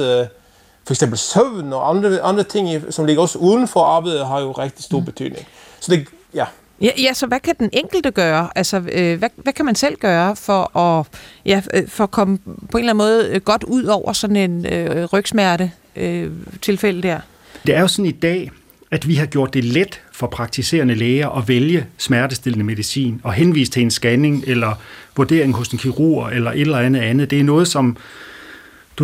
[0.86, 4.52] for eksempel søvn og andre, andre ting, som ligger også uden for arbejdet, har jo
[4.52, 5.06] rigtig stor mm.
[5.06, 5.48] betydning.
[5.80, 6.46] Så det, ja,
[6.82, 8.50] Ja, ja, så hvad kan den enkelte gøre?
[8.56, 11.08] Altså, øh, hvad, hvad kan man selv gøre for at,
[11.46, 12.38] ja, øh, for at komme
[12.72, 17.02] på en eller anden måde øh, godt ud over sådan en øh, rygsmerte øh, tilfælde
[17.02, 17.20] der?
[17.66, 18.52] Det er jo sådan i dag,
[18.92, 23.72] at vi har gjort det let for praktiserende læger at vælge smertestillende medicin og henvise
[23.72, 24.74] til en scanning eller
[25.18, 27.30] vurdering hos en kirurg eller et eller andet andet.
[27.30, 27.98] Det er noget, som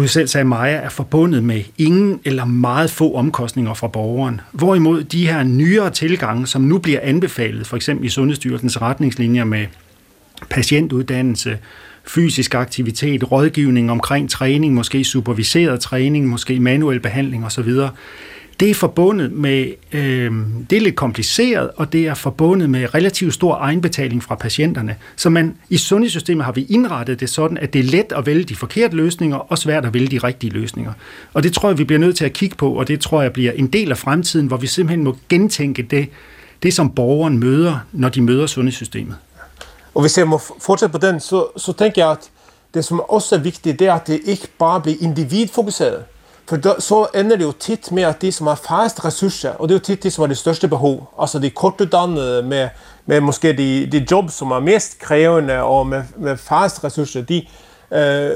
[0.01, 4.41] du selv sagde, Maja, er forbundet med ingen eller meget få omkostninger fra borgeren.
[4.51, 9.65] Hvorimod de her nyere tilgange, som nu bliver anbefalet, for eksempel i Sundhedsstyrelsens retningslinjer med
[10.49, 11.57] patientuddannelse,
[12.07, 17.69] fysisk aktivitet, rådgivning omkring træning, måske superviseret træning, måske manuel behandling osv.,
[18.60, 20.32] det er forbundet med, øh,
[20.70, 24.95] det er lidt kompliceret, og det er forbundet med relativt stor egenbetaling fra patienterne.
[25.16, 28.43] Så man, i sundhedssystemet har vi indrettet det sådan, at det er let at vælge
[28.43, 30.93] de forkerte løsninger, og svært at vælge de rigtige løsninger.
[31.34, 33.34] Og det tror jeg, vi bliver nødt til at kigge på, og det tror jeg
[33.34, 36.10] bliver en del af fremtiden, hvor vi simpelthen må gentænke det,
[36.64, 39.16] det som borgeren møder, når de møder sundhedssystemet.
[39.95, 42.30] Og hvis jeg må fortsætte på den, så, så tænker jeg, at
[42.74, 46.03] det som også er vigtigt, det er, at det ikke bare bliver individfokuseret.
[46.47, 49.69] For da, så ender det jo tit med at de som har færrest ressourcer, og
[49.69, 52.69] det er jo tit de som har det største behov, altså de kortuddannede med,
[53.05, 57.45] med måske de, de jobb som er mest krævende og med, med færrest ressourcer, de,
[57.91, 58.31] øh,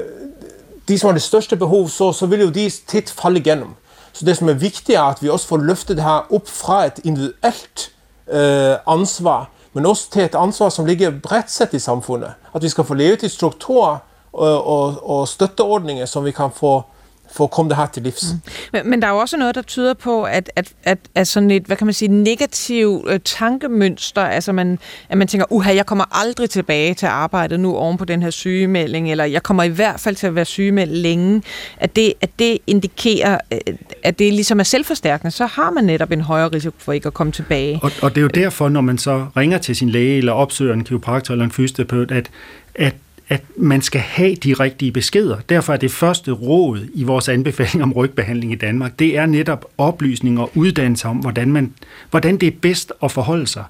[0.88, 3.76] de som har det største behov, så, så vil jo de tit falde igennem.
[4.14, 6.86] Så det som er vigtigt er, at vi også får løftet det her op fra
[6.86, 7.91] et individuelt
[8.32, 12.34] øh, ansvar, men også til et ansvar, som ligger bredt sett i samfundet.
[12.55, 13.97] At vi skal få leve i strukturer
[14.34, 16.84] og, og, og støtteordninger, som vi kan få
[17.32, 18.26] for at komme det her til livs.
[18.34, 18.40] Mm.
[18.74, 21.52] Men, men der er jo også noget, der tyder på, at, at, at, at sådan
[21.52, 25.86] et, hvad kan man sige, negativ øh, tankemønster, altså man, at man tænker, uha, jeg
[25.86, 29.68] kommer aldrig tilbage til arbejdet nu oven på den her sygemelding, eller jeg kommer i
[29.68, 31.42] hvert fald til at være sygemeldt længe,
[31.78, 33.60] at det, at det indikerer, øh,
[34.04, 37.14] at det ligesom er selvforstærkende, så har man netop en højere risiko for ikke at
[37.14, 37.80] komme tilbage.
[37.84, 40.74] Og, og det er jo derfor, når man så ringer til sin læge, eller opsøger
[40.74, 42.30] en kiropraktor eller en fysioterapeut, at,
[42.76, 42.96] at
[43.30, 45.38] at man skal have de rigtige beskeder.
[45.50, 49.66] Derfor er det første råd i vores anbefaling om rygbehandling i Danmark, det er netop
[49.78, 51.74] oplysning og uddannelse om, hvordan, man,
[52.10, 53.64] hvordan det er bedst at forholde sig.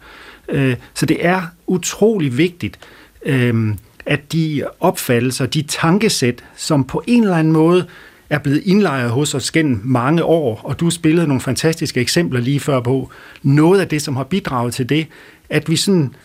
[0.49, 2.79] Øh, så det er utrolig vigtigt,
[3.25, 7.85] øh, at de opfattelser, de tankesæt, som på en eller anden måde
[8.29, 12.59] er blevet indlejret hos os gennem mange år, og du spillede nogle fantastiske eksempler lige
[12.59, 13.09] før på,
[13.43, 15.07] noget af det, som har bidraget til det,
[15.49, 16.15] at vi sådan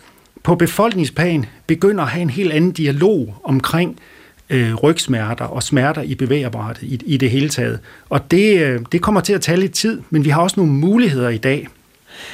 [0.45, 3.99] på befolkningsplan begynder at have en helt anden dialog omkring
[4.49, 7.79] øh, rygsmerter og smerter i bevægeapparatet i, i det hele taget.
[8.09, 10.71] Og det, øh, det kommer til at tage lidt tid, men vi har også nogle
[10.71, 11.67] muligheder i dag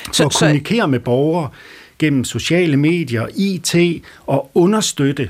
[0.05, 0.88] for så, at kommunikere så...
[0.88, 1.49] med borgere
[1.99, 5.30] gennem sociale medier, IT og understøtte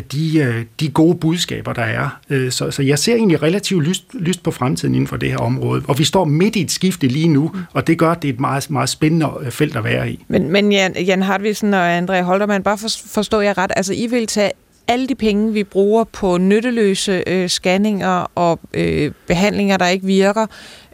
[0.00, 2.20] de, øh, de gode budskaber, der er.
[2.30, 5.38] Øh, så, så jeg ser egentlig relativt lyst, lyst på fremtiden inden for det her
[5.38, 5.82] område.
[5.88, 8.32] Og vi står midt i et skifte lige nu, og det gør, at det er
[8.32, 10.24] et meget, meget spændende felt at være i.
[10.28, 14.06] Men, men Jan, Jan Hartvigsen og André Holtermann, bare for, forstår jeg ret, altså I
[14.06, 14.50] vil tage
[14.88, 20.46] alle de penge, vi bruger på nytteløse øh, scanninger og øh, behandlinger, der ikke virker,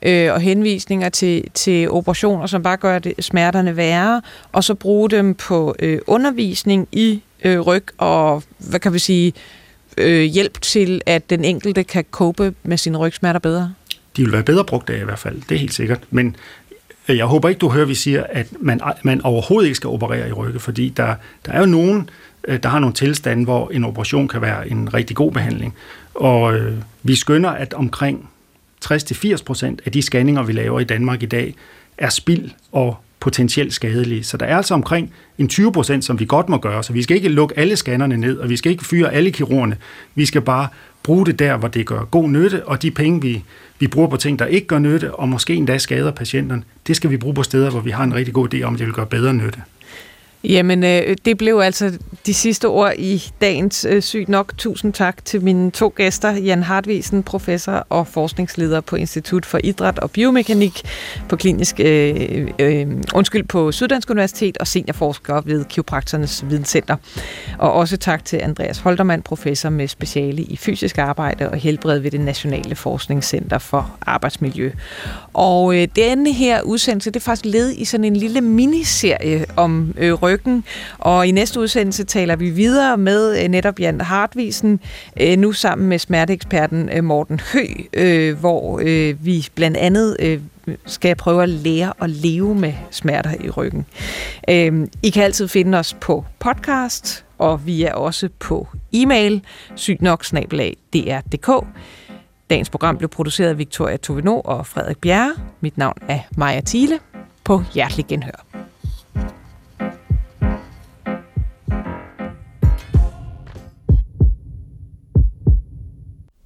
[0.03, 4.23] øh, og henvisninger til, til operationer, som bare gør det, smerterne værre,
[4.53, 9.33] og så bruge dem på øh, undervisning i øh, ryg og, hvad kan vi sige,
[9.99, 13.75] øh, hjælp til, at den enkelte kan cope med sine rygsmerter bedre?
[14.17, 16.01] De vil være bedre brugt af i hvert fald, det er helt sikkert.
[16.11, 16.37] Men
[17.09, 20.29] øh, jeg håber ikke, du hører, vi siger, at man, man overhovedet ikke skal operere
[20.29, 21.15] i rygge, fordi der,
[21.47, 22.11] der er jo nogen,
[22.49, 25.75] øh, der har nogle tilstande, hvor en operation kan være en rigtig god behandling.
[26.15, 28.31] Og øh, vi skønner, at omkring
[28.85, 31.55] 60-80% af de scanninger, vi laver i Danmark i dag,
[31.99, 34.25] er spild og potentielt skadelige.
[34.25, 36.85] Så der er altså omkring en 20 procent, som vi godt må gøre.
[36.85, 39.77] Så vi skal ikke lukke alle scannerne ned, og vi skal ikke fyre alle kirurgerne.
[40.15, 40.69] Vi skal bare
[41.03, 43.45] bruge det der, hvor det gør god nytte, og de penge, vi,
[43.79, 47.11] vi bruger på ting, der ikke gør nytte, og måske endda skader patienterne, det skal
[47.11, 48.95] vi bruge på steder, hvor vi har en rigtig god idé om, at det vil
[48.95, 49.63] gøre bedre nytte.
[50.45, 54.53] Jamen, øh, det blev altså de sidste ord i dagens øh, Sygt Nok.
[54.59, 59.99] Tusind tak til mine to gæster, Jan Hartvisen, professor og forskningsleder på Institut for Idræt
[59.99, 60.83] og Biomekanik
[61.29, 66.97] på klinisk, øh, øh, undskyld, på Syddansk Universitet og seniorforsker ved Kiroprakternes Videnscenter.
[67.59, 72.11] Og også tak til Andreas Holtermann, professor med speciale i fysisk arbejde og helbred ved
[72.11, 74.71] det Nationale Forskningscenter for Arbejdsmiljø.
[75.39, 79.95] Og øh, denne her udsendelse, det er faktisk led i sådan en lille miniserie om
[79.99, 80.65] øh, ryggen.
[80.99, 84.81] Og i næste udsendelse taler vi videre med øh, netop Jan Hartvisen,
[85.21, 90.41] øh, nu sammen med smerteeksperten øh, Morten Hø, øh, hvor øh, vi blandt andet øh,
[90.87, 93.87] skal prøve at lære at leve med smerter i ryggen.
[95.03, 99.43] I kan altid finde os på podcast, og vi er også på e-mail,
[99.75, 101.51] sygtnok.dr.dk.
[102.51, 105.35] Dagens program blev produceret af Victoria Tovino og Frederik Bjerre.
[105.61, 106.99] Mit navn er Maja Thiele.
[107.45, 108.45] På hjertelig genhør.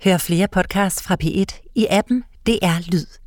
[0.05, 3.22] Hør flere podcasts fra P1 i appen DR Lyd.